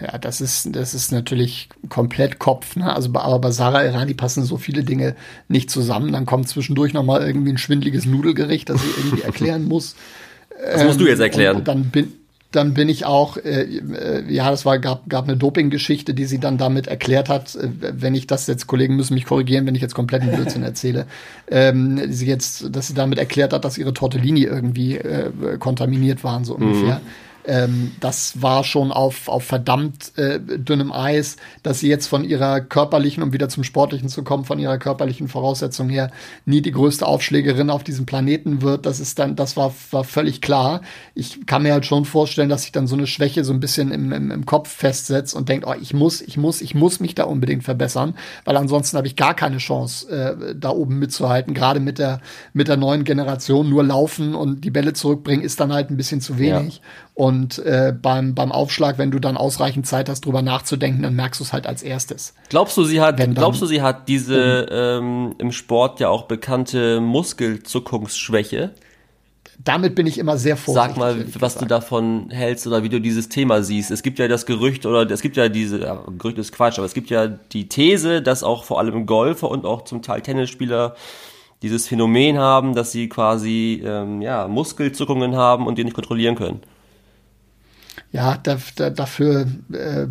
Ja, 0.00 0.18
das 0.18 0.42
ist, 0.42 0.76
das 0.76 0.92
ist 0.92 1.12
natürlich 1.12 1.70
komplett 1.88 2.38
Kopf. 2.38 2.76
Ne? 2.76 2.94
Also, 2.94 3.08
aber 3.14 3.38
bei 3.38 3.50
Sarah 3.50 3.84
Irani 3.84 4.12
passen 4.12 4.44
so 4.44 4.58
viele 4.58 4.84
Dinge 4.84 5.16
nicht 5.48 5.70
zusammen. 5.70 6.12
Dann 6.12 6.26
kommt 6.26 6.48
zwischendurch 6.48 6.92
noch 6.92 7.04
mal 7.04 7.26
irgendwie 7.26 7.52
ein 7.52 7.58
schwindeliges 7.58 8.04
Nudelgericht, 8.04 8.68
das 8.68 8.82
sie 8.82 8.90
irgendwie 8.98 9.22
erklären 9.24 9.64
muss. 9.64 9.96
Das 10.62 10.84
musst 10.84 11.00
du 11.00 11.06
jetzt 11.06 11.20
erklären. 11.20 11.56
Und 11.56 11.68
dann 11.68 11.84
bin, 11.84 12.12
dann 12.56 12.72
bin 12.72 12.88
ich 12.88 13.04
auch, 13.04 13.36
äh, 13.36 13.64
äh, 13.64 14.24
ja, 14.32 14.50
das 14.50 14.64
war, 14.64 14.78
gab, 14.78 15.08
gab 15.08 15.24
eine 15.24 15.36
Doping-Geschichte, 15.36 16.14
die 16.14 16.24
sie 16.24 16.40
dann 16.40 16.56
damit 16.56 16.86
erklärt 16.86 17.28
hat, 17.28 17.54
äh, 17.54 17.68
wenn 17.92 18.14
ich 18.14 18.26
das 18.26 18.46
jetzt, 18.46 18.66
Kollegen 18.66 18.96
müssen 18.96 19.14
mich 19.14 19.26
korrigieren, 19.26 19.66
wenn 19.66 19.74
ich 19.74 19.82
jetzt 19.82 19.94
kompletten 19.94 20.32
Blödsinn 20.32 20.62
erzähle, 20.62 21.06
ähm, 21.50 22.00
sie 22.10 22.26
jetzt, 22.26 22.74
dass 22.74 22.88
sie 22.88 22.94
damit 22.94 23.18
erklärt 23.18 23.52
hat, 23.52 23.64
dass 23.64 23.76
ihre 23.76 23.92
Tortellini 23.92 24.42
irgendwie 24.42 24.96
äh, 24.96 25.30
kontaminiert 25.58 26.24
waren, 26.24 26.44
so 26.44 26.54
ungefähr. 26.54 27.00
Ähm, 27.46 27.92
das 28.00 28.42
war 28.42 28.64
schon 28.64 28.90
auf, 28.90 29.28
auf 29.28 29.44
verdammt 29.44 30.16
äh, 30.18 30.40
dünnem 30.40 30.92
Eis, 30.92 31.36
dass 31.62 31.80
sie 31.80 31.88
jetzt 31.88 32.06
von 32.06 32.24
ihrer 32.24 32.60
körperlichen, 32.60 33.22
um 33.22 33.32
wieder 33.32 33.48
zum 33.48 33.62
Sportlichen 33.64 34.08
zu 34.08 34.24
kommen, 34.24 34.44
von 34.44 34.58
ihrer 34.58 34.78
körperlichen 34.78 35.28
Voraussetzung 35.28 35.88
her 35.88 36.10
nie 36.44 36.60
die 36.60 36.72
größte 36.72 37.06
Aufschlägerin 37.06 37.70
auf 37.70 37.84
diesem 37.84 38.04
Planeten 38.04 38.62
wird. 38.62 38.84
Das 38.84 38.98
ist 39.00 39.18
dann, 39.18 39.36
das 39.36 39.56
war, 39.56 39.72
war 39.92 40.04
völlig 40.04 40.40
klar. 40.40 40.80
Ich 41.14 41.46
kann 41.46 41.62
mir 41.62 41.72
halt 41.72 41.86
schon 41.86 42.04
vorstellen, 42.04 42.48
dass 42.48 42.62
sich 42.62 42.72
dann 42.72 42.86
so 42.86 42.96
eine 42.96 43.06
Schwäche 43.06 43.44
so 43.44 43.52
ein 43.52 43.60
bisschen 43.60 43.92
im, 43.92 44.12
im, 44.12 44.30
im 44.30 44.46
Kopf 44.46 44.68
festsetzt 44.68 45.34
und 45.34 45.48
denkt, 45.48 45.66
oh, 45.66 45.74
ich 45.80 45.94
muss, 45.94 46.20
ich 46.20 46.36
muss, 46.36 46.60
ich 46.60 46.74
muss 46.74 47.00
mich 47.00 47.14
da 47.14 47.24
unbedingt 47.24 47.62
verbessern, 47.62 48.14
weil 48.44 48.56
ansonsten 48.56 48.96
habe 48.96 49.06
ich 49.06 49.16
gar 49.16 49.34
keine 49.34 49.58
Chance, 49.58 50.10
äh, 50.10 50.54
da 50.56 50.70
oben 50.70 50.98
mitzuhalten. 50.98 51.54
Gerade 51.54 51.80
mit 51.80 51.98
der, 51.98 52.20
mit 52.52 52.68
der 52.68 52.76
neuen 52.76 53.04
Generation 53.04 53.68
nur 53.68 53.84
laufen 53.84 54.34
und 54.34 54.64
die 54.64 54.70
Bälle 54.70 54.92
zurückbringen 54.92 55.42
ist 55.42 55.60
dann 55.60 55.72
halt 55.72 55.90
ein 55.90 55.96
bisschen 55.96 56.20
zu 56.20 56.38
wenig. 56.38 56.80
Und 57.16 57.58
äh, 57.60 57.94
beim, 57.98 58.34
beim 58.34 58.52
Aufschlag, 58.52 58.98
wenn 58.98 59.10
du 59.10 59.18
dann 59.18 59.38
ausreichend 59.38 59.86
Zeit 59.86 60.10
hast, 60.10 60.26
drüber 60.26 60.42
nachzudenken, 60.42 61.02
dann 61.02 61.14
merkst 61.14 61.40
du 61.40 61.44
es 61.44 61.52
halt 61.54 61.66
als 61.66 61.82
erstes. 61.82 62.34
Glaubst 62.50 62.76
du, 62.76 62.84
sie 62.84 63.00
hat, 63.00 63.18
dann- 63.18 63.32
glaubst 63.34 63.62
du, 63.62 63.66
sie 63.66 63.80
hat 63.80 64.06
diese 64.06 64.66
ähm, 64.70 65.34
im 65.38 65.50
Sport 65.50 65.98
ja 65.98 66.10
auch 66.10 66.24
bekannte 66.24 67.00
Muskelzuckungsschwäche? 67.00 68.72
Damit 69.64 69.94
bin 69.94 70.06
ich 70.06 70.18
immer 70.18 70.36
sehr 70.36 70.58
vorsichtig. 70.58 70.96
Sag 70.96 70.98
mal, 70.98 71.24
was 71.40 71.56
du 71.56 71.64
davon 71.64 72.28
hältst 72.28 72.66
oder 72.66 72.82
wie 72.82 72.90
du 72.90 73.00
dieses 73.00 73.30
Thema 73.30 73.62
siehst. 73.62 73.90
Es 73.90 74.02
gibt 74.02 74.18
ja 74.18 74.28
das 74.28 74.44
Gerücht 74.44 74.84
oder 74.84 75.10
es 75.10 75.22
gibt 75.22 75.38
ja 75.38 75.48
diese, 75.48 75.80
ja, 75.80 76.04
Gerücht 76.18 76.36
ist 76.36 76.52
Quatsch, 76.52 76.76
aber 76.76 76.84
es 76.84 76.92
gibt 76.92 77.08
ja 77.08 77.28
die 77.28 77.66
These, 77.66 78.20
dass 78.20 78.42
auch 78.42 78.64
vor 78.64 78.78
allem 78.78 79.06
Golfer 79.06 79.50
und 79.50 79.64
auch 79.64 79.84
zum 79.84 80.02
Teil 80.02 80.20
Tennisspieler 80.20 80.94
dieses 81.62 81.88
Phänomen 81.88 82.36
haben, 82.36 82.74
dass 82.74 82.92
sie 82.92 83.08
quasi 83.08 83.82
ähm, 83.82 84.20
ja, 84.20 84.46
Muskelzuckungen 84.48 85.34
haben 85.34 85.66
und 85.66 85.78
die 85.78 85.84
nicht 85.84 85.94
kontrollieren 85.94 86.34
können. 86.34 86.60
Ja, 88.12 88.38
da, 88.42 88.58
da, 88.76 88.90
dafür 88.90 89.46
äh, 89.72 90.06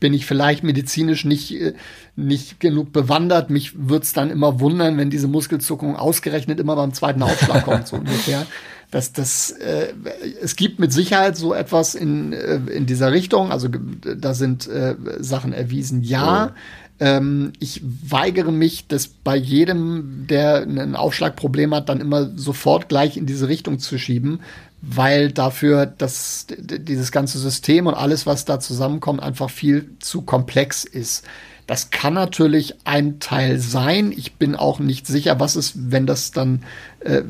bin 0.00 0.12
ich 0.12 0.26
vielleicht 0.26 0.62
medizinisch 0.62 1.24
nicht, 1.24 1.52
äh, 1.52 1.74
nicht 2.16 2.60
genug 2.60 2.92
bewandert. 2.92 3.50
Mich 3.50 3.72
wird's 3.76 4.12
dann 4.12 4.30
immer 4.30 4.60
wundern, 4.60 4.96
wenn 4.98 5.10
diese 5.10 5.28
Muskelzuckung 5.28 5.96
ausgerechnet 5.96 6.60
immer 6.60 6.76
beim 6.76 6.92
zweiten 6.92 7.22
Aufschlag 7.22 7.64
kommt, 7.64 7.88
so 7.88 7.96
ungefähr. 7.96 8.46
Das, 8.90 9.12
das, 9.12 9.50
äh, 9.50 9.92
es 10.40 10.56
gibt 10.56 10.78
mit 10.78 10.92
Sicherheit 10.92 11.36
so 11.36 11.54
etwas 11.54 11.94
in, 11.94 12.32
äh, 12.32 12.56
in 12.72 12.86
dieser 12.86 13.12
Richtung. 13.12 13.50
Also 13.50 13.68
da 13.68 14.34
sind 14.34 14.68
äh, 14.68 14.94
Sachen 15.18 15.52
erwiesen, 15.52 16.02
ja. 16.02 16.52
Ähm, 16.98 17.52
ich 17.58 17.82
weigere 17.84 18.52
mich, 18.52 18.86
das 18.88 19.08
bei 19.08 19.36
jedem, 19.36 20.26
der 20.28 20.62
ein 20.62 20.96
Aufschlagproblem 20.96 21.74
hat, 21.74 21.88
dann 21.88 22.00
immer 22.00 22.30
sofort 22.36 22.88
gleich 22.88 23.16
in 23.16 23.26
diese 23.26 23.48
Richtung 23.48 23.78
zu 23.78 23.98
schieben, 23.98 24.40
weil 24.82 25.32
dafür 25.32 25.86
das, 25.86 26.46
dieses 26.48 27.10
ganze 27.12 27.38
System 27.38 27.86
und 27.86 27.94
alles, 27.94 28.26
was 28.26 28.44
da 28.44 28.60
zusammenkommt, 28.60 29.22
einfach 29.22 29.50
viel 29.50 29.96
zu 29.98 30.22
komplex 30.22 30.84
ist. 30.84 31.24
Das 31.66 31.90
kann 31.90 32.14
natürlich 32.14 32.74
ein 32.84 33.18
Teil 33.18 33.58
sein. 33.58 34.12
Ich 34.16 34.34
bin 34.34 34.54
auch 34.54 34.78
nicht 34.78 35.06
sicher, 35.06 35.40
was 35.40 35.56
es, 35.56 35.72
wenn 35.90 36.06
das 36.06 36.30
dann 36.30 36.62
äh, 37.00 37.22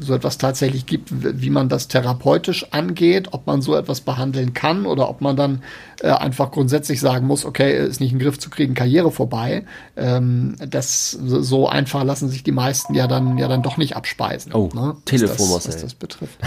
so 0.00 0.14
etwas 0.14 0.38
tatsächlich 0.38 0.86
gibt, 0.86 1.10
wie 1.10 1.50
man 1.50 1.68
das 1.68 1.88
therapeutisch 1.88 2.72
angeht, 2.72 3.28
ob 3.32 3.46
man 3.46 3.60
so 3.60 3.76
etwas 3.76 4.00
behandeln 4.00 4.54
kann 4.54 4.86
oder 4.86 5.10
ob 5.10 5.20
man 5.20 5.36
dann 5.36 5.62
äh, 6.00 6.08
einfach 6.08 6.50
grundsätzlich 6.50 7.00
sagen 7.00 7.26
muss, 7.26 7.44
okay, 7.44 7.86
ist 7.86 8.00
nicht 8.00 8.12
in 8.12 8.18
den 8.18 8.24
Griff 8.24 8.38
zu 8.38 8.48
kriegen, 8.48 8.74
Karriere 8.74 9.10
vorbei. 9.10 9.64
Ähm, 9.96 10.56
das 10.66 11.10
so 11.10 11.68
einfach 11.68 12.04
lassen 12.04 12.28
sich 12.28 12.42
die 12.42 12.52
meisten 12.52 12.94
ja 12.94 13.06
dann 13.06 13.36
ja 13.36 13.48
dann 13.48 13.62
doch 13.62 13.76
nicht 13.76 13.96
abspeisen. 13.96 14.52
Oh, 14.54 14.70
ne? 14.74 14.96
Telefon, 15.04 15.50
was 15.50 15.64
das, 15.64 15.74
was 15.74 15.82
das 15.82 15.94
betrifft. 15.94 16.38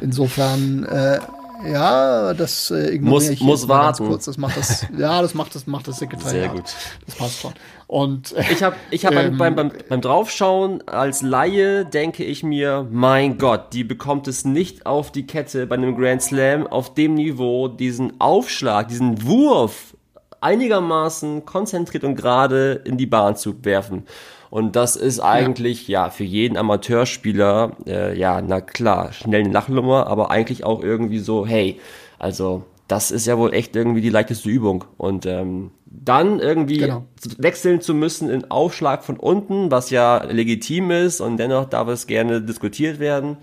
Insofern 0.00 0.84
äh, 0.84 1.18
ja, 1.66 2.34
das 2.34 2.70
äh, 2.70 2.94
ignoriere 2.94 3.02
muss, 3.04 3.28
ich 3.28 3.40
muss 3.40 3.68
warten. 3.68 4.06
kurz. 4.06 4.26
Das 4.26 4.38
macht 4.38 4.56
das, 4.56 4.86
ja, 4.96 5.22
das 5.22 5.34
macht 5.34 5.54
das, 5.54 5.66
macht 5.66 5.88
das 5.88 5.98
Sekretariat. 5.98 6.32
Sehr 6.32 6.48
gut. 6.48 6.74
Das 7.06 7.14
passt 7.16 7.40
schon. 7.40 7.52
Und 7.86 8.32
äh, 8.32 8.44
ich 8.52 8.62
habe, 8.62 8.76
ich 8.90 9.06
habe 9.06 9.16
ähm, 9.16 9.38
beim, 9.38 9.54
beim, 9.54 9.72
beim 9.88 10.00
Draufschauen 10.00 10.86
als 10.86 11.22
Laie 11.22 11.84
denke 11.84 12.24
ich 12.24 12.42
mir, 12.42 12.86
mein 12.90 13.38
Gott, 13.38 13.72
die 13.72 13.84
bekommt 13.84 14.28
es 14.28 14.44
nicht 14.44 14.86
auf 14.86 15.10
die 15.10 15.26
Kette 15.26 15.66
bei 15.66 15.76
einem 15.76 15.96
Grand 15.96 16.22
Slam 16.22 16.66
auf 16.66 16.94
dem 16.94 17.14
Niveau, 17.14 17.68
diesen 17.68 18.20
Aufschlag, 18.20 18.88
diesen 18.88 19.24
Wurf 19.24 19.96
einigermaßen 20.40 21.44
konzentriert 21.44 22.04
und 22.04 22.14
gerade 22.14 22.82
in 22.84 22.96
die 22.96 23.06
Bahn 23.06 23.36
zu 23.36 23.64
werfen. 23.64 24.04
Und 24.50 24.76
das 24.76 24.96
ist 24.96 25.20
eigentlich 25.20 25.88
ja, 25.88 26.04
ja 26.04 26.10
für 26.10 26.24
jeden 26.24 26.56
Amateurspieler 26.56 27.72
äh, 27.86 28.18
ja 28.18 28.40
na 28.40 28.60
klar 28.60 29.12
schnell 29.12 29.40
eine 29.40 29.52
Lachnummer, 29.52 30.06
aber 30.06 30.30
eigentlich 30.30 30.64
auch 30.64 30.82
irgendwie 30.82 31.18
so 31.18 31.46
hey, 31.46 31.80
also 32.18 32.64
das 32.88 33.10
ist 33.10 33.26
ja 33.26 33.36
wohl 33.36 33.52
echt 33.52 33.76
irgendwie 33.76 34.00
die 34.00 34.08
leichteste 34.08 34.48
Übung 34.48 34.84
und 34.96 35.26
ähm, 35.26 35.70
dann 35.84 36.40
irgendwie 36.40 36.78
genau. 36.78 37.04
wechseln 37.36 37.82
zu 37.82 37.92
müssen 37.94 38.30
in 38.30 38.50
Aufschlag 38.50 39.04
von 39.04 39.18
unten, 39.18 39.70
was 39.70 39.90
ja 39.90 40.24
legitim 40.24 40.90
ist 40.90 41.20
und 41.20 41.36
dennoch 41.36 41.66
darf 41.66 41.88
es 41.88 42.06
gerne 42.06 42.40
diskutiert 42.40 42.98
werden. 42.98 43.36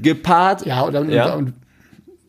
Gepaart. 0.00 0.66
Ja, 0.66 0.84
oder, 0.84 1.04
ja. 1.04 1.34
und 1.34 1.54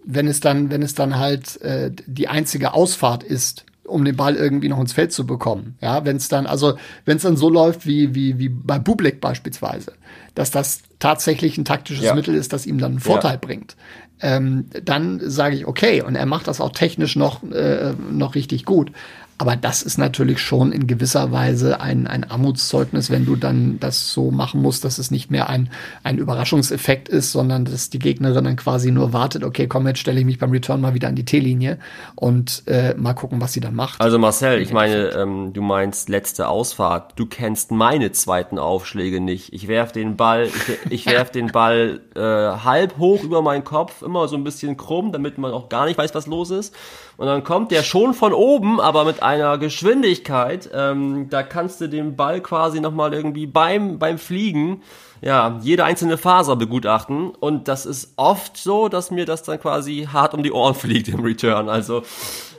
wenn 0.05 0.27
es 0.27 0.39
dann, 0.39 0.69
wenn 0.69 0.83
es 0.83 0.95
dann 0.95 1.17
halt 1.17 1.59
äh, 1.61 1.91
die 2.05 2.27
einzige 2.27 2.73
Ausfahrt 2.73 3.23
ist, 3.23 3.65
um 3.93 4.03
den 4.03 4.15
Ball 4.15 4.35
irgendwie 4.35 4.69
noch 4.69 4.79
ins 4.79 4.93
Feld 4.93 5.13
zu 5.13 5.25
bekommen. 5.25 5.77
Ja, 5.81 6.03
wenn 6.05 6.17
es 6.17 6.27
dann, 6.27 6.45
also 6.45 6.73
wenn 7.05 7.17
es 7.17 7.23
dann 7.23 7.37
so 7.37 7.49
läuft 7.49 7.85
wie, 7.85 8.15
wie, 8.15 8.39
wie 8.39 8.49
bei 8.49 8.79
Bublik 8.79 9.21
beispielsweise, 9.21 9.93
dass 10.35 10.51
das 10.51 10.81
tatsächlich 10.99 11.57
ein 11.57 11.65
taktisches 11.65 12.05
ja. 12.05 12.15
Mittel 12.15 12.35
ist, 12.35 12.53
das 12.53 12.65
ihm 12.65 12.79
dann 12.79 12.93
einen 12.93 12.99
Vorteil 12.99 13.33
ja. 13.33 13.37
bringt, 13.37 13.75
ähm, 14.21 14.65
dann 14.83 15.19
sage 15.21 15.55
ich, 15.55 15.67
okay, 15.67 16.01
und 16.01 16.15
er 16.15 16.25
macht 16.25 16.47
das 16.47 16.61
auch 16.61 16.71
technisch 16.71 17.15
noch, 17.15 17.43
äh, 17.51 17.93
noch 18.11 18.35
richtig 18.35 18.65
gut. 18.65 18.91
Aber 19.37 19.55
das 19.55 19.81
ist 19.81 19.97
natürlich 19.97 20.39
schon 20.39 20.71
in 20.71 20.87
gewisser 20.87 21.31
Weise 21.31 21.81
ein, 21.81 22.07
ein 22.07 22.23
Armutszeugnis, 22.23 23.09
wenn 23.09 23.25
du 23.25 23.35
dann 23.35 23.79
das 23.79 24.11
so 24.11 24.31
machen 24.31 24.61
musst, 24.61 24.85
dass 24.85 24.99
es 24.99 25.11
nicht 25.11 25.31
mehr 25.31 25.49
ein, 25.49 25.69
ein 26.03 26.17
Überraschungseffekt 26.17 27.09
ist, 27.09 27.31
sondern 27.31 27.65
dass 27.65 27.89
die 27.89 27.99
Gegnerin 27.99 28.45
dann 28.45 28.55
quasi 28.55 28.91
nur 28.91 29.11
wartet, 29.13 29.43
okay, 29.43 29.67
komm, 29.67 29.87
jetzt 29.87 29.99
stelle 29.99 30.19
ich 30.19 30.25
mich 30.25 30.39
beim 30.39 30.51
Return 30.51 30.81
mal 30.81 30.93
wieder 30.93 31.07
an 31.07 31.15
die 31.15 31.25
T-Linie 31.25 31.79
und 32.15 32.63
äh, 32.67 32.93
mal 32.95 33.13
gucken, 33.13 33.41
was 33.41 33.53
sie 33.53 33.59
dann 33.59 33.75
macht. 33.75 33.99
Also 33.99 34.19
Marcel, 34.19 34.61
ich 34.61 34.71
meine, 34.71 35.09
ähm, 35.09 35.51
du 35.53 35.61
meinst 35.61 36.09
letzte 36.09 36.47
Ausfahrt. 36.47 37.13
Du 37.15 37.25
kennst 37.25 37.71
meine 37.71 38.11
zweiten 38.11 38.59
Aufschläge 38.59 39.19
nicht. 39.19 39.53
Ich 39.53 39.67
werf 39.67 39.91
den 39.91 40.15
Ball, 40.15 40.45
ich, 40.45 40.91
ich 40.91 41.05
werf 41.07 41.31
den 41.31 41.47
Ball 41.47 42.01
äh, 42.15 42.19
halb 42.19 42.97
hoch 42.97 43.23
über 43.23 43.41
meinen 43.41 43.63
Kopf, 43.63 44.01
immer 44.01 44.27
so 44.27 44.35
ein 44.35 44.43
bisschen 44.43 44.77
krumm, 44.77 45.11
damit 45.11 45.37
man 45.37 45.51
auch 45.51 45.69
gar 45.69 45.85
nicht 45.85 45.97
weiß, 45.97 46.13
was 46.13 46.27
los 46.27 46.51
ist. 46.51 46.75
Und 47.23 47.29
dann 47.29 47.45
kommt 47.45 47.71
der 47.71 47.83
schon 47.83 48.13
von 48.13 48.33
oben, 48.33 48.81
aber 48.81 49.05
mit 49.05 49.23
einer 49.23 49.57
Geschwindigkeit, 49.57 50.69
ähm, 50.73 51.27
da 51.29 51.41
kannst 51.41 51.79
du 51.79 51.87
den 51.87 52.17
Ball 52.17 52.41
quasi 52.41 52.81
nochmal 52.81 53.13
irgendwie 53.13 53.47
beim, 53.47 53.97
beim 53.97 54.17
Fliegen, 54.17 54.81
ja, 55.21 55.57
jede 55.61 55.85
einzelne 55.85 56.17
Faser 56.17 56.57
begutachten. 56.57 57.29
Und 57.29 57.69
das 57.69 57.85
ist 57.85 58.11
oft 58.17 58.57
so, 58.57 58.89
dass 58.89 59.09
mir 59.09 59.25
das 59.25 59.41
dann 59.43 59.57
quasi 59.57 60.09
hart 60.11 60.33
um 60.33 60.43
die 60.43 60.51
Ohren 60.51 60.75
fliegt 60.75 61.07
im 61.07 61.21
Return. 61.21 61.69
Also. 61.69 62.03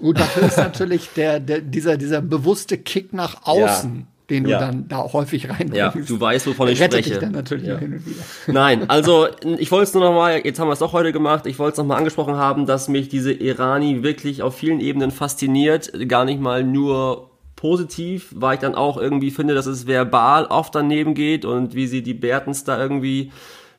Gut, 0.01 0.19
dafür 0.19 0.45
ist 0.45 0.57
natürlich 0.57 1.11
der, 1.15 1.41
der, 1.41 1.61
dieser, 1.61 1.99
dieser 1.99 2.23
bewusste 2.23 2.79
Kick 2.79 3.13
nach 3.13 3.43
außen. 3.45 3.97
Ja 3.99 4.14
den 4.31 4.45
du 4.45 4.51
ja. 4.51 4.59
dann 4.59 4.89
da 4.89 5.13
häufig 5.13 5.49
reinbringst. 5.51 5.77
Ja, 5.77 5.91
du 5.91 6.21
weißt, 6.21 6.47
wovon 6.47 6.69
ich 6.69 6.79
spreche. 6.79 7.11
Dich 7.11 7.19
dann 7.19 7.33
natürlich 7.33 7.67
ja. 7.67 7.79
hin 7.79 7.93
und 7.95 8.07
wieder. 8.07 8.23
Nein, 8.47 8.85
also 8.89 9.29
ich 9.59 9.71
wollte 9.71 9.85
es 9.85 9.95
nur 9.95 10.03
noch 10.03 10.15
mal, 10.15 10.41
jetzt 10.45 10.59
haben 10.59 10.69
wir 10.69 10.73
es 10.73 10.79
doch 10.79 10.93
heute 10.93 11.13
gemacht, 11.13 11.47
ich 11.47 11.59
wollte 11.59 11.73
es 11.73 11.79
noch 11.79 11.85
mal 11.87 11.97
angesprochen 11.97 12.37
haben, 12.37 12.65
dass 12.67 12.89
mich 12.89 13.09
diese 13.09 13.33
Irani 13.33 14.03
wirklich 14.03 14.43
auf 14.43 14.57
vielen 14.57 14.81
Ebenen 14.81 15.11
fasziniert, 15.11 15.93
gar 16.09 16.25
nicht 16.25 16.41
mal 16.41 16.65
nur 16.65 17.31
positiv, 17.57 18.33
weil 18.35 18.55
ich 18.55 18.61
dann 18.61 18.75
auch 18.75 18.97
irgendwie 18.97 19.31
finde, 19.31 19.55
dass 19.55 19.67
es 19.67 19.87
verbal 19.87 20.47
oft 20.47 20.75
daneben 20.75 21.15
geht 21.15 21.45
und 21.45 21.75
wie 21.75 21.87
sie 21.87 22.03
die 22.03 22.15
Bertens 22.15 22.65
da 22.65 22.81
irgendwie 22.81 23.31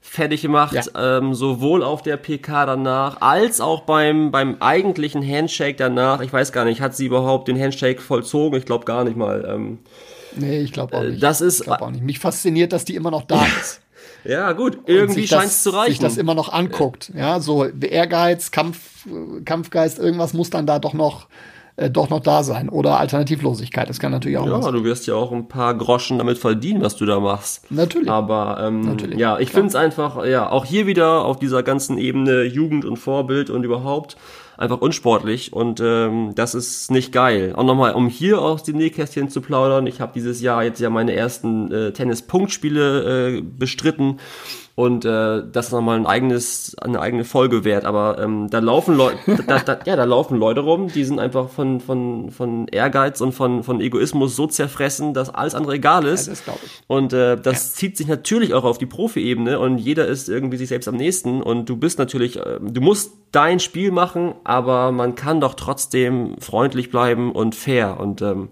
fertig 0.01 0.43
gemacht, 0.43 0.73
ja. 0.75 1.17
ähm, 1.17 1.33
sowohl 1.33 1.83
auf 1.83 2.03
der 2.03 2.17
PK 2.17 2.67
danach 2.67 3.21
als 3.21 3.59
auch 3.59 3.81
beim 3.81 4.29
beim 4.29 4.57
eigentlichen 4.59 5.27
Handshake 5.27 5.77
danach. 5.77 6.21
Ich 6.21 6.31
weiß 6.31 6.51
gar 6.51 6.63
nicht, 6.65 6.79
hat 6.79 6.95
sie 6.95 7.07
überhaupt 7.07 7.47
den 7.47 7.59
Handshake 7.59 8.01
vollzogen? 8.01 8.59
Ich 8.59 8.65
glaube 8.65 8.85
gar 8.85 9.03
nicht 9.03 9.17
mal. 9.17 9.45
Ähm, 9.49 9.79
Nee, 10.37 10.59
ich 10.59 10.71
glaube 10.71 10.95
auch 10.95 11.03
äh, 11.03 11.11
nicht. 11.11 11.23
Das 11.23 11.41
ist, 11.41 11.61
ich 11.61 11.69
auch 11.69 11.91
nicht. 11.91 12.03
Mich 12.03 12.19
fasziniert, 12.19 12.73
dass 12.73 12.85
die 12.85 12.95
immer 12.95 13.11
noch 13.11 13.23
da 13.23 13.45
ist. 13.61 13.81
ja, 14.23 14.51
gut, 14.53 14.79
irgendwie 14.85 15.27
scheint 15.27 15.45
es 15.45 15.63
zu 15.63 15.71
reichen. 15.71 15.91
Sich 15.91 15.99
das 15.99 16.17
immer 16.17 16.35
noch 16.35 16.51
anguckt. 16.51 17.11
Ja, 17.15 17.39
so 17.39 17.65
Ehrgeiz, 17.65 18.51
Kampf, 18.51 19.07
Kampfgeist, 19.45 19.99
irgendwas 19.99 20.33
muss 20.33 20.49
dann 20.49 20.65
da 20.65 20.79
doch 20.79 20.93
noch 20.93 21.27
äh, 21.77 21.89
doch 21.89 22.09
noch 22.09 22.21
da 22.21 22.43
sein. 22.43 22.69
Oder 22.69 22.99
Alternativlosigkeit, 22.99 23.89
das 23.89 23.99
kann 23.99 24.11
natürlich 24.11 24.37
auch 24.37 24.45
Ja, 24.45 24.71
du 24.71 24.83
wirst 24.83 25.07
ja 25.07 25.15
auch 25.15 25.31
ein 25.31 25.47
paar 25.47 25.75
Groschen 25.75 26.19
damit 26.19 26.37
verdienen, 26.37 26.81
was 26.81 26.95
du 26.95 27.05
da 27.05 27.19
machst. 27.19 27.69
Natürlich. 27.69 28.09
Aber 28.09 28.57
ähm, 28.61 28.81
Natürlich. 28.81 29.19
ja, 29.19 29.39
ich 29.39 29.51
finde 29.51 29.67
es 29.67 29.75
einfach, 29.75 30.25
ja, 30.25 30.49
auch 30.49 30.63
hier 30.63 30.87
wieder 30.87 31.25
auf 31.25 31.37
dieser 31.37 31.63
ganzen 31.63 31.97
Ebene 31.97 32.43
Jugend 32.43 32.85
und 32.85 32.97
Vorbild 32.97 33.49
und 33.49 33.63
überhaupt 33.63 34.15
einfach 34.57 34.81
unsportlich 34.81 35.53
und 35.53 35.79
ähm, 35.79 36.33
das 36.35 36.55
ist 36.55 36.91
nicht 36.91 37.11
geil. 37.11 37.53
Und 37.55 37.65
nochmal, 37.65 37.93
um 37.93 38.07
hier 38.07 38.41
aus 38.41 38.63
dem 38.63 38.77
Nähkästchen 38.77 39.29
zu 39.29 39.41
plaudern, 39.41 39.87
ich 39.87 40.01
habe 40.01 40.13
dieses 40.13 40.41
Jahr 40.41 40.63
jetzt 40.63 40.79
ja 40.79 40.89
meine 40.89 41.13
ersten 41.13 41.71
äh, 41.71 41.91
Tennis-Punktspiele 41.93 43.37
äh, 43.37 43.41
bestritten 43.41 44.19
und 44.75 45.05
äh, 45.05 45.41
das 45.49 45.67
ist 45.67 45.71
nochmal 45.71 45.97
ein 45.97 46.05
eigenes, 46.05 46.75
eine 46.79 46.99
eigene 46.99 47.23
Folge 47.23 47.63
wert. 47.63 47.85
Aber 47.85 48.19
ähm, 48.19 48.49
da 48.49 48.59
laufen 48.59 48.95
Leute, 48.95 49.17
da, 49.47 49.59
da, 49.59 49.79
ja, 49.85 49.95
da 49.95 50.03
laufen 50.03 50.37
Leute 50.37 50.59
rum, 50.59 50.89
die 50.89 51.05
sind 51.05 51.17
einfach 51.17 51.49
von 51.49 51.79
von 51.79 52.29
von 52.29 52.67
Ehrgeiz 52.67 53.21
und 53.21 53.31
von 53.31 53.63
von 53.63 53.79
Egoismus 53.79 54.35
so 54.35 54.47
zerfressen, 54.47 55.13
dass 55.13 55.33
alles 55.33 55.55
andere 55.55 55.75
egal 55.75 56.05
ist. 56.05 56.27
Ja, 56.27 56.33
das 56.33 56.43
glaube 56.43 56.59
ich. 56.65 56.71
Und 56.87 57.13
äh, 57.13 57.37
das 57.37 57.71
ja. 57.71 57.77
zieht 57.77 57.95
sich 57.95 58.07
natürlich 58.07 58.53
auch 58.53 58.65
auf 58.65 58.77
die 58.77 58.85
Profi-Ebene 58.85 59.59
und 59.59 59.77
jeder 59.77 60.07
ist 60.07 60.27
irgendwie 60.27 60.57
sich 60.57 60.67
selbst 60.67 60.89
am 60.89 60.97
nächsten 60.97 61.41
und 61.41 61.69
du 61.69 61.77
bist 61.77 61.97
natürlich, 61.97 62.37
äh, 62.37 62.59
du 62.59 62.81
musst 62.81 63.13
dein 63.31 63.61
Spiel 63.61 63.91
machen, 63.91 64.35
aber 64.43 64.91
man 64.91 65.15
kann 65.15 65.39
doch 65.39 65.53
trotzdem 65.53 66.35
freundlich 66.39 66.89
bleiben 66.89 67.31
und 67.31 67.55
fair 67.55 67.97
und 67.99 68.21
ähm, 68.21 68.49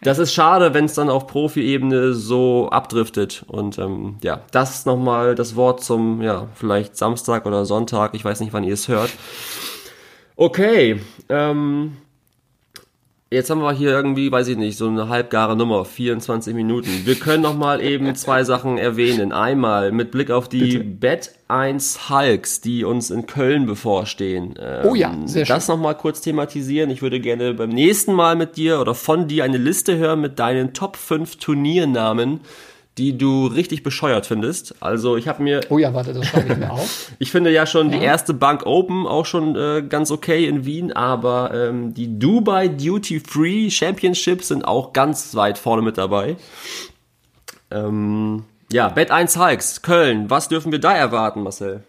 das 0.00 0.18
ist 0.18 0.32
schade, 0.32 0.74
wenn 0.74 0.84
es 0.84 0.94
dann 0.94 1.10
auf 1.10 1.26
Profi-Ebene 1.26 2.14
so 2.14 2.68
abdriftet. 2.70 3.44
Und 3.48 3.78
ähm, 3.78 4.16
ja, 4.22 4.40
das 4.52 4.86
nochmal 4.86 5.34
das 5.34 5.56
Wort 5.56 5.82
zum, 5.82 6.22
ja, 6.22 6.48
vielleicht 6.54 6.96
Samstag 6.96 7.46
oder 7.46 7.64
Sonntag. 7.64 8.14
Ich 8.14 8.24
weiß 8.24 8.40
nicht, 8.40 8.52
wann 8.52 8.64
ihr 8.64 8.74
es 8.74 8.88
hört. 8.88 9.10
Okay, 10.36 11.00
ähm, 11.28 11.96
Jetzt 13.30 13.50
haben 13.50 13.60
wir 13.60 13.72
hier 13.72 13.90
irgendwie, 13.90 14.32
weiß 14.32 14.48
ich 14.48 14.56
nicht, 14.56 14.78
so 14.78 14.88
eine 14.88 15.10
halbgare 15.10 15.54
Nummer, 15.54 15.84
24 15.84 16.54
Minuten. 16.54 17.02
Wir 17.04 17.14
können 17.14 17.42
noch 17.42 17.56
mal 17.56 17.82
eben 17.82 18.14
zwei 18.14 18.42
Sachen 18.42 18.78
erwähnen. 18.78 19.32
Einmal 19.32 19.92
mit 19.92 20.10
Blick 20.10 20.30
auf 20.30 20.48
die 20.48 20.78
Bet 20.78 21.32
1 21.46 22.08
Hulks, 22.08 22.62
die 22.62 22.84
uns 22.84 23.10
in 23.10 23.26
Köln 23.26 23.66
bevorstehen. 23.66 24.54
Ähm, 24.58 24.86
oh 24.86 24.94
ja, 24.94 25.14
sehr 25.26 25.44
schön. 25.44 25.54
Das 25.54 25.68
noch 25.68 25.76
mal 25.76 25.92
kurz 25.92 26.22
thematisieren. 26.22 26.88
Ich 26.88 27.02
würde 27.02 27.20
gerne 27.20 27.52
beim 27.52 27.68
nächsten 27.68 28.14
Mal 28.14 28.34
mit 28.34 28.56
dir 28.56 28.80
oder 28.80 28.94
von 28.94 29.28
dir 29.28 29.44
eine 29.44 29.58
Liste 29.58 29.98
hören 29.98 30.22
mit 30.22 30.38
deinen 30.38 30.72
Top 30.72 30.96
5 30.96 31.36
Turniernamen 31.36 32.40
die 32.98 33.16
du 33.16 33.46
richtig 33.46 33.82
bescheuert 33.82 34.26
findest. 34.26 34.74
Also 34.80 35.16
ich 35.16 35.28
habe 35.28 35.42
mir. 35.42 35.60
Oh 35.68 35.78
ja, 35.78 35.94
warte, 35.94 36.12
das 36.12 36.26
schreibe 36.26 36.52
ich 36.52 36.58
mir 36.58 36.70
auf. 36.70 37.12
ich 37.18 37.30
finde 37.30 37.50
ja 37.50 37.64
schon 37.66 37.90
ja. 37.90 37.98
die 37.98 38.04
erste 38.04 38.34
Bank 38.34 38.66
Open 38.66 39.06
auch 39.06 39.24
schon 39.24 39.56
äh, 39.56 39.82
ganz 39.88 40.10
okay 40.10 40.46
in 40.46 40.64
Wien, 40.64 40.92
aber 40.92 41.54
ähm, 41.54 41.94
die 41.94 42.18
Dubai 42.18 42.68
Duty 42.68 43.20
Free 43.20 43.70
Championships 43.70 44.48
sind 44.48 44.66
auch 44.66 44.92
ganz 44.92 45.34
weit 45.34 45.58
vorne 45.58 45.82
mit 45.82 45.96
dabei. 45.96 46.36
Ähm, 47.70 48.44
ja, 48.72 48.88
Bet 48.88 49.10
1 49.10 49.38
Hikes, 49.38 49.82
Köln. 49.82 50.28
Was 50.28 50.48
dürfen 50.48 50.72
wir 50.72 50.78
da 50.78 50.94
erwarten, 50.94 51.42
Marcel? 51.42 51.84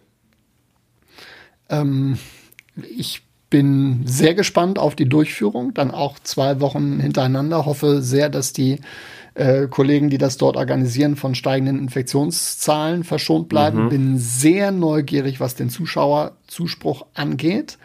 Ähm, 1.70 2.18
ich 2.98 3.24
bin 3.50 4.04
sehr 4.06 4.36
gespannt 4.36 4.78
auf 4.78 4.96
die 4.96 5.10
Durchführung, 5.10 5.74
dann 5.74 5.92
auch 5.92 6.20
zwei 6.20 6.62
Wochen 6.62 7.00
hintereinander. 7.00 7.66
Hoffe 7.66 8.02
sehr, 8.02 8.30
dass 8.30 8.54
die 8.54 8.80
äh, 9.36 9.68
Kollegen, 9.68 10.10
die 10.10 10.18
das 10.18 10.38
dort 10.38 10.58
organisieren, 10.58 11.16
von 11.16 11.36
steigenden 11.36 11.80
Infektionszahlen 11.80 13.04
verschont 13.04 13.50
bleiben. 13.50 13.86
Mhm. 13.86 13.90
Bin 13.90 14.18
sehr 14.18 14.72
neugierig, 14.72 15.40
was 15.40 15.56
den 15.56 15.70
Zuschauerzuspruch 15.70 17.06
angeht 17.14 17.78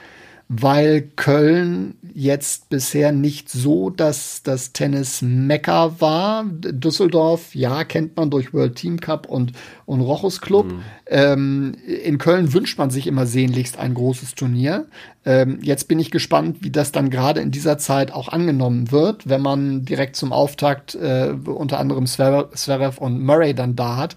weil 0.48 1.02
Köln 1.16 1.94
jetzt 2.12 2.68
bisher 2.68 3.12
nicht 3.12 3.48
so 3.48 3.90
dass 3.90 4.42
das 4.42 4.72
Tennis-Mecker 4.72 6.00
war. 6.00 6.44
Düsseldorf, 6.46 7.54
ja, 7.54 7.85
kennt 7.85 8.16
man 8.16 8.30
durch 8.30 8.52
World 8.52 8.76
Team 8.76 9.00
Cup 9.00 9.28
und, 9.28 9.52
und 9.87 10.00
Rochus 10.00 10.40
Club. 10.40 10.66
Mhm. 10.66 10.80
Ähm, 11.07 11.76
in 12.02 12.18
Köln 12.18 12.52
wünscht 12.52 12.78
man 12.78 12.90
sich 12.90 13.07
immer 13.07 13.26
sehnlichst 13.26 13.78
ein 13.78 13.94
großes 13.94 14.35
Turnier. 14.35 14.87
Ähm, 15.24 15.59
jetzt 15.62 15.88
bin 15.88 15.98
ich 15.98 16.11
gespannt, 16.11 16.59
wie 16.61 16.70
das 16.70 16.92
dann 16.92 17.11
gerade 17.11 17.40
in 17.40 17.50
dieser 17.50 17.78
Zeit 17.78 18.12
auch 18.12 18.28
angenommen 18.28 18.92
wird, 18.92 19.28
wenn 19.28 19.40
man 19.40 19.85
direkt 19.85 20.14
zum 20.14 20.33
Auftakt 20.33 20.94
äh, 20.94 21.35
unter 21.46 21.80
anderem 21.80 22.07
Zverev 22.07 23.00
und 23.00 23.24
Murray 23.24 23.54
dann 23.54 23.76
da 23.76 23.96
hat. 23.96 24.16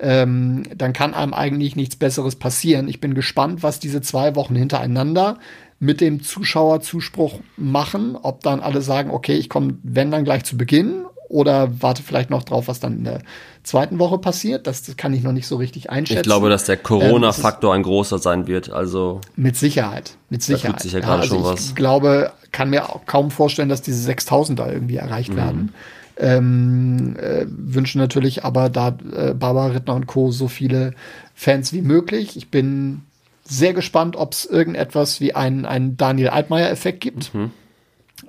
Ähm, 0.00 0.62
dann 0.76 0.92
kann 0.92 1.14
einem 1.14 1.34
eigentlich 1.34 1.74
nichts 1.74 1.96
Besseres 1.96 2.36
passieren. 2.36 2.88
Ich 2.88 3.00
bin 3.00 3.14
gespannt, 3.14 3.64
was 3.64 3.80
diese 3.80 4.00
zwei 4.00 4.36
Wochen 4.36 4.54
hintereinander 4.54 5.38
mit 5.80 6.00
dem 6.00 6.22
Zuschauerzuspruch 6.22 7.40
machen, 7.56 8.16
ob 8.20 8.42
dann 8.42 8.60
alle 8.60 8.82
sagen, 8.82 9.10
okay, 9.10 9.34
ich 9.34 9.48
komme, 9.48 9.78
wenn 9.82 10.10
dann 10.10 10.24
gleich 10.24 10.44
zu 10.44 10.56
Beginn 10.56 11.04
oder 11.28 11.70
warte 11.82 12.02
vielleicht 12.02 12.30
noch 12.30 12.42
drauf, 12.42 12.68
was 12.68 12.80
dann 12.80 12.98
in 12.98 13.04
der 13.04 13.20
zweiten 13.62 13.98
Woche 13.98 14.18
passiert. 14.18 14.66
Das, 14.66 14.82
das 14.82 14.96
kann 14.96 15.12
ich 15.12 15.22
noch 15.22 15.32
nicht 15.32 15.46
so 15.46 15.56
richtig 15.56 15.90
einschätzen. 15.90 16.20
Ich 16.20 16.24
glaube, 16.24 16.48
dass 16.48 16.64
der 16.64 16.78
Corona-Faktor 16.78 17.74
ähm, 17.74 17.80
ein 17.80 17.82
großer 17.82 18.18
sein 18.18 18.46
wird. 18.46 18.70
Also 18.70 19.20
mit 19.36 19.56
Sicherheit, 19.56 20.16
mit 20.30 20.42
Sicherheit. 20.42 20.64
Da 20.64 20.72
tut 20.72 20.82
sich 20.82 20.92
ja 20.92 21.00
gerade 21.00 21.16
ja, 21.16 21.20
also 21.20 21.34
schon 21.34 21.44
ich 21.44 21.50
was. 21.50 21.66
Ich 21.66 21.74
glaube, 21.74 22.32
kann 22.50 22.70
mir 22.70 22.88
auch 22.88 23.04
kaum 23.06 23.30
vorstellen, 23.30 23.68
dass 23.68 23.82
diese 23.82 24.02
6000 24.02 24.58
da 24.58 24.70
irgendwie 24.70 24.96
erreicht 24.96 25.32
mhm. 25.32 25.36
werden. 25.36 25.74
Ähm, 26.16 27.16
äh, 27.16 27.46
wünschen 27.46 28.00
natürlich 28.00 28.44
aber 28.44 28.70
da 28.70 28.96
äh, 29.14 29.34
Barbara 29.34 29.66
Rittner 29.66 29.94
und 29.94 30.08
Co. 30.08 30.32
so 30.32 30.48
viele 30.48 30.94
Fans 31.34 31.72
wie 31.72 31.82
möglich. 31.82 32.36
Ich 32.36 32.50
bin 32.50 33.02
sehr 33.50 33.72
gespannt, 33.72 34.16
ob 34.16 34.32
es 34.32 34.44
irgendetwas 34.44 35.20
wie 35.20 35.34
einen, 35.34 35.64
einen 35.64 35.96
Daniel 35.96 36.28
Altmaier-Effekt 36.28 37.00
gibt. 37.00 37.34
Mhm. 37.34 37.50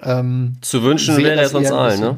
Ähm, 0.01 0.57
Zu 0.61 0.83
wünschen 0.83 1.17
wäre 1.17 1.41
es 1.41 1.53
uns 1.53 1.71
allen, 1.71 1.99
ne? 1.99 2.17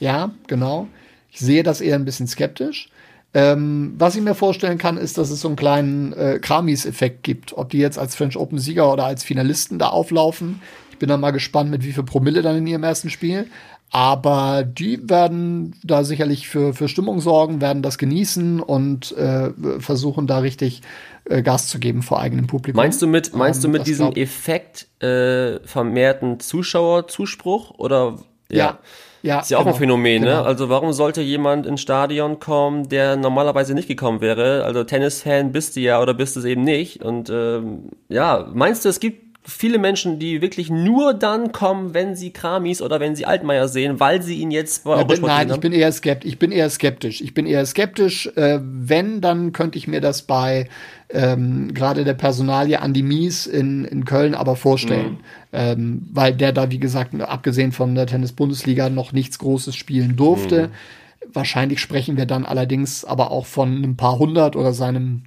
Ja, 0.00 0.30
genau. 0.46 0.88
Ich 1.30 1.40
sehe 1.40 1.62
das 1.62 1.80
eher 1.80 1.96
ein 1.96 2.04
bisschen 2.04 2.26
skeptisch. 2.26 2.88
Ähm, 3.34 3.94
was 3.98 4.16
ich 4.16 4.22
mir 4.22 4.34
vorstellen 4.34 4.78
kann, 4.78 4.96
ist, 4.96 5.18
dass 5.18 5.30
es 5.30 5.40
so 5.40 5.48
einen 5.48 5.56
kleinen 5.56 6.12
äh, 6.14 6.38
Kramis-Effekt 6.40 7.22
gibt. 7.22 7.52
Ob 7.52 7.70
die 7.70 7.78
jetzt 7.78 7.98
als 7.98 8.14
French 8.14 8.36
Open-Sieger 8.36 8.90
oder 8.90 9.04
als 9.04 9.24
Finalisten 9.24 9.78
da 9.78 9.88
auflaufen. 9.88 10.62
Ich 10.90 10.98
bin 10.98 11.10
dann 11.10 11.20
mal 11.20 11.32
gespannt, 11.32 11.70
mit 11.70 11.84
wie 11.84 11.92
viel 11.92 12.04
Promille 12.04 12.40
dann 12.40 12.56
in 12.56 12.66
ihrem 12.66 12.84
ersten 12.84 13.10
Spiel. 13.10 13.48
Aber 13.90 14.64
die 14.64 15.08
werden 15.08 15.74
da 15.82 16.04
sicherlich 16.04 16.48
für, 16.48 16.74
für 16.74 16.88
Stimmung 16.88 17.20
sorgen, 17.20 17.60
werden 17.60 17.82
das 17.82 17.98
genießen 17.98 18.60
und 18.60 19.16
äh, 19.16 19.50
versuchen 19.78 20.26
da 20.26 20.38
richtig 20.38 20.82
äh, 21.24 21.42
Gas 21.42 21.68
zu 21.68 21.78
geben 21.78 22.02
vor 22.02 22.20
eigenem 22.20 22.46
Publikum. 22.46 22.82
Meinst 22.82 23.00
du 23.00 23.06
mit, 23.06 23.34
meinst 23.34 23.62
du 23.62 23.68
mit 23.68 23.80
ähm, 23.80 23.84
diesem 23.84 24.12
Effekt 24.12 24.86
äh, 25.02 25.60
vermehrten 25.60 26.40
Zuschauerzuspruch 26.40 27.70
oder 27.78 28.16
ja? 28.50 28.58
ja. 28.58 28.78
Ja, 29.22 29.40
ist 29.40 29.50
ja 29.50 29.58
genau, 29.58 29.70
auch 29.70 29.74
ein 29.74 29.80
genau. 29.80 29.94
Phänomen, 29.94 30.22
ne? 30.22 30.28
genau. 30.28 30.42
ne? 30.42 30.46
Also 30.46 30.68
warum 30.68 30.92
sollte 30.92 31.20
jemand 31.20 31.66
ins 31.66 31.80
Stadion 31.80 32.38
kommen, 32.38 32.88
der 32.88 33.16
normalerweise 33.16 33.74
nicht 33.74 33.88
gekommen 33.88 34.20
wäre? 34.20 34.62
Also 34.62 34.84
Tennisfan 34.84 35.50
bist 35.50 35.74
du 35.74 35.80
ja 35.80 36.00
oder 36.00 36.14
bist 36.14 36.36
du 36.36 36.40
es 36.40 36.46
eben 36.46 36.62
nicht. 36.62 37.02
Und 37.02 37.28
ähm, 37.28 37.90
ja, 38.08 38.48
meinst 38.54 38.84
du, 38.84 38.88
es 38.88 39.00
gibt 39.00 39.25
viele 39.46 39.78
Menschen, 39.78 40.18
die 40.18 40.42
wirklich 40.42 40.70
nur 40.70 41.14
dann 41.14 41.52
kommen, 41.52 41.94
wenn 41.94 42.16
sie 42.16 42.32
Kramis 42.32 42.82
oder 42.82 42.98
wenn 42.98 43.14
sie 43.14 43.26
Altmaier 43.26 43.68
sehen, 43.68 44.00
weil 44.00 44.20
sie 44.20 44.40
ihn 44.40 44.50
jetzt 44.50 44.84
bei 44.84 45.04
bin, 45.04 45.22
Nein, 45.22 45.50
ich 45.50 45.60
bin 45.60 45.72
eher 45.72 45.92
skeptisch. 45.92 46.32
Ich 46.32 46.38
bin 46.38 46.50
eher 46.50 46.68
skeptisch. 46.68 47.20
Ich 47.20 47.32
bin 47.32 47.46
eher 47.46 47.64
skeptisch. 47.64 48.26
Äh, 48.34 48.58
wenn, 48.60 49.20
dann 49.20 49.52
könnte 49.52 49.78
ich 49.78 49.86
mir 49.86 50.00
das 50.00 50.22
bei 50.22 50.68
ähm, 51.08 51.72
gerade 51.72 52.04
der 52.04 52.14
Personalie 52.14 52.78
Andy 52.82 53.02
Mies 53.02 53.46
in, 53.46 53.84
in 53.84 54.04
Köln 54.04 54.34
aber 54.34 54.56
vorstellen. 54.56 55.12
Mhm. 55.12 55.18
Ähm, 55.52 56.08
weil 56.12 56.34
der 56.34 56.52
da, 56.52 56.70
wie 56.70 56.80
gesagt, 56.80 57.18
abgesehen 57.20 57.70
von 57.72 57.94
der 57.94 58.06
Tennis-Bundesliga 58.06 58.90
noch 58.90 59.12
nichts 59.12 59.38
Großes 59.38 59.76
spielen 59.76 60.16
durfte. 60.16 60.68
Mhm. 60.68 61.32
Wahrscheinlich 61.32 61.80
sprechen 61.80 62.16
wir 62.16 62.26
dann 62.26 62.44
allerdings 62.44 63.04
aber 63.04 63.30
auch 63.30 63.46
von 63.46 63.82
ein 63.82 63.96
paar 63.96 64.18
hundert 64.18 64.56
oder 64.56 64.72
seinem 64.72 65.22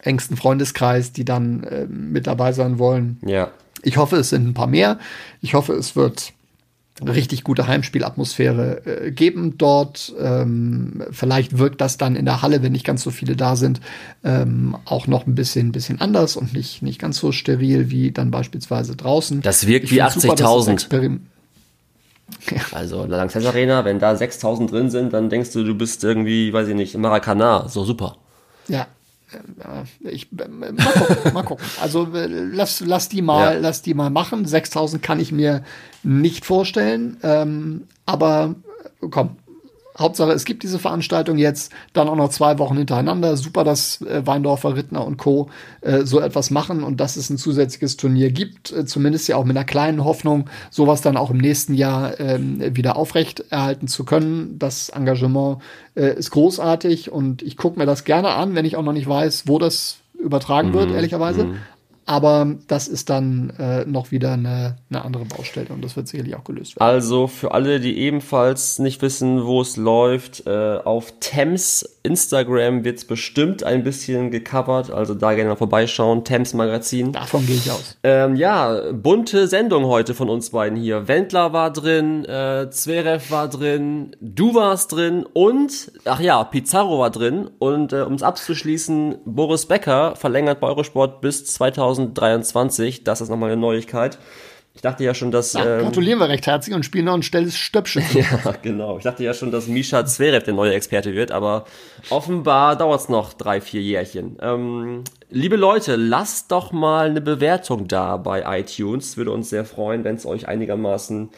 engsten 0.00 0.36
Freundeskreis, 0.36 1.12
die 1.12 1.24
dann 1.24 1.64
äh, 1.64 1.86
mit 1.86 2.26
dabei 2.26 2.52
sein 2.52 2.78
wollen. 2.78 3.18
Ja. 3.24 3.50
Ich 3.82 3.96
hoffe, 3.96 4.16
es 4.16 4.30
sind 4.30 4.46
ein 4.46 4.54
paar 4.54 4.66
mehr. 4.66 4.98
Ich 5.40 5.54
hoffe, 5.54 5.74
es 5.74 5.96
wird 5.96 6.32
richtig 7.06 7.42
gute 7.42 7.66
Heimspielatmosphäre 7.66 8.86
äh, 8.86 9.10
geben 9.10 9.56
dort. 9.58 10.12
Ähm, 10.20 11.02
vielleicht 11.10 11.58
wirkt 11.58 11.80
das 11.80 11.96
dann 11.96 12.16
in 12.16 12.24
der 12.24 12.42
Halle, 12.42 12.62
wenn 12.62 12.72
nicht 12.72 12.84
ganz 12.84 13.02
so 13.02 13.10
viele 13.10 13.34
da 13.34 13.56
sind, 13.56 13.80
ähm, 14.24 14.76
auch 14.84 15.06
noch 15.06 15.26
ein 15.26 15.34
bisschen, 15.34 15.72
bisschen 15.72 16.00
anders 16.00 16.36
und 16.36 16.52
nicht, 16.52 16.82
nicht 16.82 17.00
ganz 17.00 17.18
so 17.18 17.32
steril 17.32 17.90
wie 17.90 18.12
dann 18.12 18.30
beispielsweise 18.30 18.94
draußen. 18.96 19.40
Das 19.40 19.66
wirkt 19.66 19.86
ich 19.86 19.92
wie 19.92 20.02
80.000. 20.02 21.18
Ja. 22.50 22.60
Also 22.72 23.04
la 23.04 23.18
Lanxess 23.18 23.44
Arena, 23.44 23.84
wenn 23.84 23.98
da 23.98 24.16
6000 24.16 24.70
drin 24.70 24.90
sind, 24.90 25.12
dann 25.12 25.28
denkst 25.28 25.52
du, 25.52 25.64
du 25.64 25.74
bist 25.74 26.02
irgendwie, 26.02 26.52
weiß 26.52 26.68
ich 26.68 26.74
nicht, 26.74 26.94
im 26.94 27.02
Maracanã. 27.02 27.68
So 27.68 27.84
super. 27.84 28.16
Ja, 28.68 28.86
ich, 30.00 30.28
äh, 30.32 30.48
mal 30.48 30.72
gucken, 30.72 31.16
mal 31.34 31.42
gucken. 31.42 31.64
Also 31.80 32.12
äh, 32.14 32.26
lass, 32.26 32.80
lass 32.80 33.08
die 33.08 33.22
mal, 33.22 33.54
ja. 33.54 33.60
lass 33.60 33.82
die 33.82 33.94
mal 33.94 34.10
machen. 34.10 34.44
6000 34.44 35.02
kann 35.02 35.20
ich 35.20 35.32
mir 35.32 35.64
nicht 36.02 36.44
vorstellen. 36.44 37.18
Ähm, 37.22 37.82
aber 38.06 38.54
komm, 39.10 39.36
Hauptsache, 39.98 40.32
es 40.32 40.44
gibt 40.44 40.62
diese 40.62 40.78
Veranstaltung 40.78 41.36
jetzt, 41.36 41.72
dann 41.92 42.08
auch 42.08 42.16
noch 42.16 42.30
zwei 42.30 42.58
Wochen 42.58 42.76
hintereinander. 42.76 43.36
Super, 43.36 43.64
dass 43.64 44.00
äh, 44.02 44.26
Weindorfer, 44.26 44.76
Rittner 44.76 45.06
und 45.06 45.18
Co. 45.18 45.50
Äh, 45.82 46.04
so 46.04 46.20
etwas 46.20 46.50
machen 46.50 46.82
und 46.82 46.98
dass 47.00 47.16
es 47.16 47.28
ein 47.28 47.36
zusätzliches 47.36 47.96
Turnier 47.96 48.30
gibt. 48.30 48.72
Äh, 48.72 48.86
zumindest 48.86 49.28
ja 49.28 49.36
auch 49.36 49.44
mit 49.44 49.56
einer 49.56 49.64
kleinen 49.64 50.04
Hoffnung, 50.04 50.48
sowas 50.70 51.02
dann 51.02 51.16
auch 51.16 51.30
im 51.30 51.38
nächsten 51.38 51.74
Jahr 51.74 52.18
ähm, 52.20 52.74
wieder 52.74 52.96
aufrecht 52.96 53.44
erhalten 53.50 53.86
zu 53.86 54.04
können. 54.04 54.58
Das 54.58 54.88
Engagement 54.88 55.58
äh, 55.94 56.16
ist 56.16 56.30
großartig 56.30 57.12
und 57.12 57.42
ich 57.42 57.56
gucke 57.56 57.78
mir 57.78 57.86
das 57.86 58.04
gerne 58.04 58.30
an, 58.30 58.54
wenn 58.54 58.64
ich 58.64 58.76
auch 58.76 58.82
noch 58.82 58.92
nicht 58.92 59.08
weiß, 59.08 59.44
wo 59.46 59.58
das 59.58 59.98
übertragen 60.18 60.68
mhm. 60.68 60.74
wird, 60.74 60.90
ehrlicherweise. 60.92 61.44
Mhm. 61.44 61.56
Aber 62.12 62.56
das 62.66 62.88
ist 62.88 63.08
dann 63.08 63.54
äh, 63.58 63.86
noch 63.86 64.10
wieder 64.10 64.32
eine, 64.32 64.76
eine 64.90 65.02
andere 65.02 65.24
Baustelle 65.24 65.68
und 65.70 65.82
das 65.82 65.96
wird 65.96 66.08
sicherlich 66.08 66.36
auch 66.36 66.44
gelöst 66.44 66.76
werden. 66.76 66.86
Also 66.86 67.26
für 67.26 67.52
alle, 67.52 67.80
die 67.80 67.96
ebenfalls 67.96 68.78
nicht 68.78 69.00
wissen, 69.00 69.46
wo 69.46 69.62
es 69.62 69.78
läuft, 69.78 70.46
äh, 70.46 70.76
auf 70.76 71.14
Thames 71.20 72.00
Instagram 72.02 72.84
wird 72.84 72.98
es 72.98 73.06
bestimmt 73.06 73.64
ein 73.64 73.82
bisschen 73.82 74.30
gecovert, 74.30 74.90
also 74.90 75.14
da 75.14 75.32
gerne 75.32 75.50
mal 75.50 75.56
vorbeischauen, 75.56 76.22
Thames 76.22 76.52
Magazin. 76.52 77.12
Davon 77.12 77.46
gehe 77.46 77.56
ich 77.56 77.70
aus. 77.70 77.96
Ähm, 78.02 78.36
ja, 78.36 78.92
bunte 78.92 79.46
Sendung 79.46 79.86
heute 79.86 80.12
von 80.12 80.28
uns 80.28 80.50
beiden 80.50 80.76
hier. 80.76 81.08
Wendler 81.08 81.54
war 81.54 81.72
drin, 81.72 82.26
äh, 82.26 82.68
Zverev 82.70 83.30
war 83.30 83.48
drin, 83.48 84.14
du 84.20 84.54
warst 84.54 84.92
drin 84.92 85.24
und, 85.32 85.92
ach 86.04 86.20
ja, 86.20 86.44
Pizarro 86.44 86.98
war 86.98 87.10
drin 87.10 87.48
und 87.58 87.94
äh, 87.94 88.02
um 88.02 88.12
es 88.12 88.22
abzuschließen, 88.22 89.16
Boris 89.24 89.64
Becker 89.64 90.14
verlängert 90.16 90.60
bei 90.60 90.66
Eurosport 90.66 91.22
bis 91.22 91.46
2023, 92.08 93.04
das 93.04 93.20
ist 93.20 93.28
nochmal 93.28 93.52
eine 93.52 93.60
Neuigkeit. 93.60 94.18
Ich 94.74 94.80
dachte 94.80 95.04
ja 95.04 95.12
schon, 95.14 95.30
dass. 95.30 95.52
Ja, 95.52 95.78
ähm, 95.78 95.82
gratulieren 95.82 96.18
wir 96.18 96.28
recht 96.28 96.46
herzlich 96.46 96.74
und 96.74 96.82
spielen 96.84 97.04
noch 97.04 97.14
ein 97.14 97.22
schnelles 97.22 97.56
Stöpsel. 97.56 98.02
ja, 98.14 98.54
genau. 98.62 98.96
Ich 98.96 99.04
dachte 99.04 99.22
ja 99.22 99.34
schon, 99.34 99.50
dass 99.50 99.66
Misha 99.66 100.04
Zverev 100.06 100.44
der 100.44 100.54
neue 100.54 100.72
Experte 100.72 101.12
wird, 101.14 101.30
aber 101.30 101.66
offenbar 102.08 102.76
dauert 102.76 103.02
es 103.02 103.08
noch 103.10 103.34
drei, 103.34 103.60
vier 103.60 103.82
Jährchen. 103.82 104.38
Ähm, 104.40 105.04
liebe 105.28 105.56
Leute, 105.56 105.96
lasst 105.96 106.50
doch 106.52 106.72
mal 106.72 107.10
eine 107.10 107.20
Bewertung 107.20 107.86
da 107.86 108.16
bei 108.16 108.60
iTunes. 108.60 109.18
Würde 109.18 109.32
uns 109.32 109.50
sehr 109.50 109.66
freuen, 109.66 110.04
wenn 110.04 110.16
es 110.16 110.24
euch 110.24 110.48
einigermaßen 110.48 111.28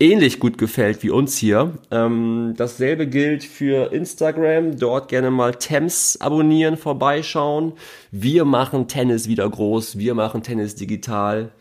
ähnlich 0.00 0.40
gut 0.40 0.58
gefällt 0.58 1.02
wie 1.02 1.10
uns 1.10 1.36
hier. 1.36 1.72
Ähm, 1.90 2.54
dasselbe 2.56 3.06
gilt 3.06 3.44
für 3.44 3.92
Instagram. 3.92 4.78
Dort 4.78 5.08
gerne 5.08 5.30
mal 5.30 5.54
Thames 5.54 6.20
abonnieren, 6.20 6.76
vorbeischauen. 6.76 7.72
Wir 8.10 8.44
machen 8.44 8.88
Tennis 8.88 9.28
wieder 9.28 9.48
groß. 9.48 9.98
Wir 9.98 10.14
machen 10.14 10.42
Tennis 10.42 10.74
digital 10.74 11.52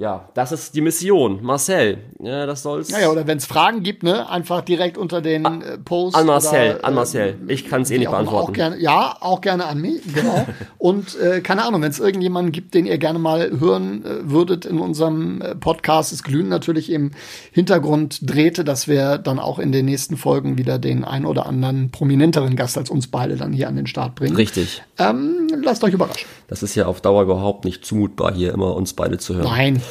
ja, 0.00 0.30
das 0.32 0.50
ist 0.50 0.74
die 0.74 0.80
Mission. 0.80 1.40
Marcel, 1.42 1.98
ja, 2.22 2.46
das 2.46 2.62
soll's. 2.62 2.88
Naja, 2.88 3.10
oder 3.10 3.26
wenn 3.26 3.36
es 3.36 3.44
Fragen 3.44 3.82
gibt, 3.82 4.02
ne, 4.02 4.30
einfach 4.30 4.62
direkt 4.62 4.96
unter 4.96 5.20
den 5.20 5.44
äh, 5.44 5.76
Posts. 5.76 6.18
An 6.18 6.26
Marcel, 6.26 6.76
oder, 6.76 6.84
an 6.86 6.94
Marcel. 6.94 7.36
Äh, 7.46 7.52
ich 7.52 7.68
kann 7.68 7.82
es 7.82 7.90
eh 7.90 7.98
nicht 7.98 8.10
beantworten. 8.10 8.48
Auch 8.48 8.52
gerne, 8.54 8.80
ja, 8.80 9.18
auch 9.20 9.42
gerne 9.42 9.66
an 9.66 9.78
mich, 9.78 10.00
genau. 10.14 10.46
Und 10.78 11.20
äh, 11.20 11.42
keine 11.42 11.64
Ahnung, 11.64 11.82
wenn 11.82 11.90
es 11.90 12.00
irgendjemanden 12.00 12.50
gibt, 12.50 12.72
den 12.72 12.86
ihr 12.86 12.96
gerne 12.96 13.18
mal 13.18 13.60
hören 13.60 14.02
äh, 14.06 14.30
würdet 14.30 14.64
in 14.64 14.78
unserem 14.78 15.42
äh, 15.42 15.54
Podcast, 15.54 16.14
es 16.14 16.22
glühen 16.22 16.48
natürlich 16.48 16.90
im 16.90 17.10
Hintergrund 17.52 18.20
drehte, 18.22 18.64
dass 18.64 18.88
wir 18.88 19.18
dann 19.18 19.38
auch 19.38 19.58
in 19.58 19.70
den 19.70 19.84
nächsten 19.84 20.16
Folgen 20.16 20.56
wieder 20.56 20.78
den 20.78 21.04
ein 21.04 21.26
oder 21.26 21.44
anderen 21.44 21.90
prominenteren 21.90 22.56
Gast 22.56 22.78
als 22.78 22.88
uns 22.88 23.08
beide 23.08 23.36
dann 23.36 23.52
hier 23.52 23.68
an 23.68 23.76
den 23.76 23.86
Start 23.86 24.14
bringen. 24.14 24.34
Richtig. 24.34 24.82
Ähm, 24.96 25.48
lasst 25.62 25.84
euch 25.84 25.92
überraschen. 25.92 26.26
Das 26.48 26.62
ist 26.62 26.74
ja 26.74 26.86
auf 26.86 27.02
Dauer 27.02 27.24
überhaupt 27.24 27.66
nicht 27.66 27.84
zumutbar, 27.84 28.32
hier 28.32 28.54
immer 28.54 28.74
uns 28.74 28.94
beide 28.94 29.18
zu 29.18 29.34
hören. 29.34 29.44
Nein, 29.44 29.82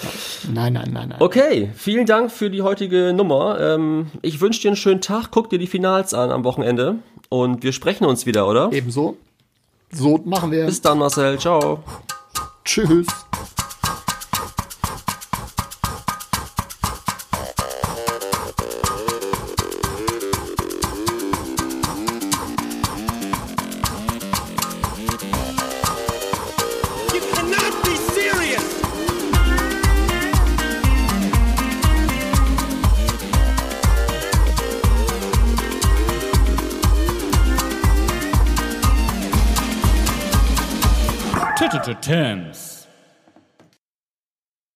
nein, 0.52 0.74
nein, 0.74 0.90
nein, 0.92 1.10
nein. 1.10 1.18
Okay, 1.20 1.72
vielen 1.76 2.06
Dank 2.06 2.32
für 2.32 2.50
die 2.50 2.62
heutige 2.62 3.14
Nummer. 3.14 3.60
Ähm, 3.60 4.08
ich 4.22 4.42
wünsche 4.42 4.62
dir 4.62 4.70
einen 4.70 4.78
schönen 4.78 5.02
Tag. 5.02 5.30
Guck 5.32 5.50
dir 5.50 5.60
die 5.60 5.68
Finals 5.68 6.14
an 6.14 6.32
am 6.32 6.44
Wochenende. 6.44 6.96
Und 7.30 7.64
wir 7.64 7.74
sprechen 7.74 8.06
uns 8.06 8.26
wieder, 8.26 8.48
oder? 8.48 8.70
Ebenso. 8.72 9.18
So 9.92 10.20
machen 10.26 10.52
wir. 10.52 10.66
Bis 10.66 10.82
dann, 10.82 10.98
Marcel. 10.98 11.38
Ciao. 11.40 11.84
Tschüss. 12.66 13.08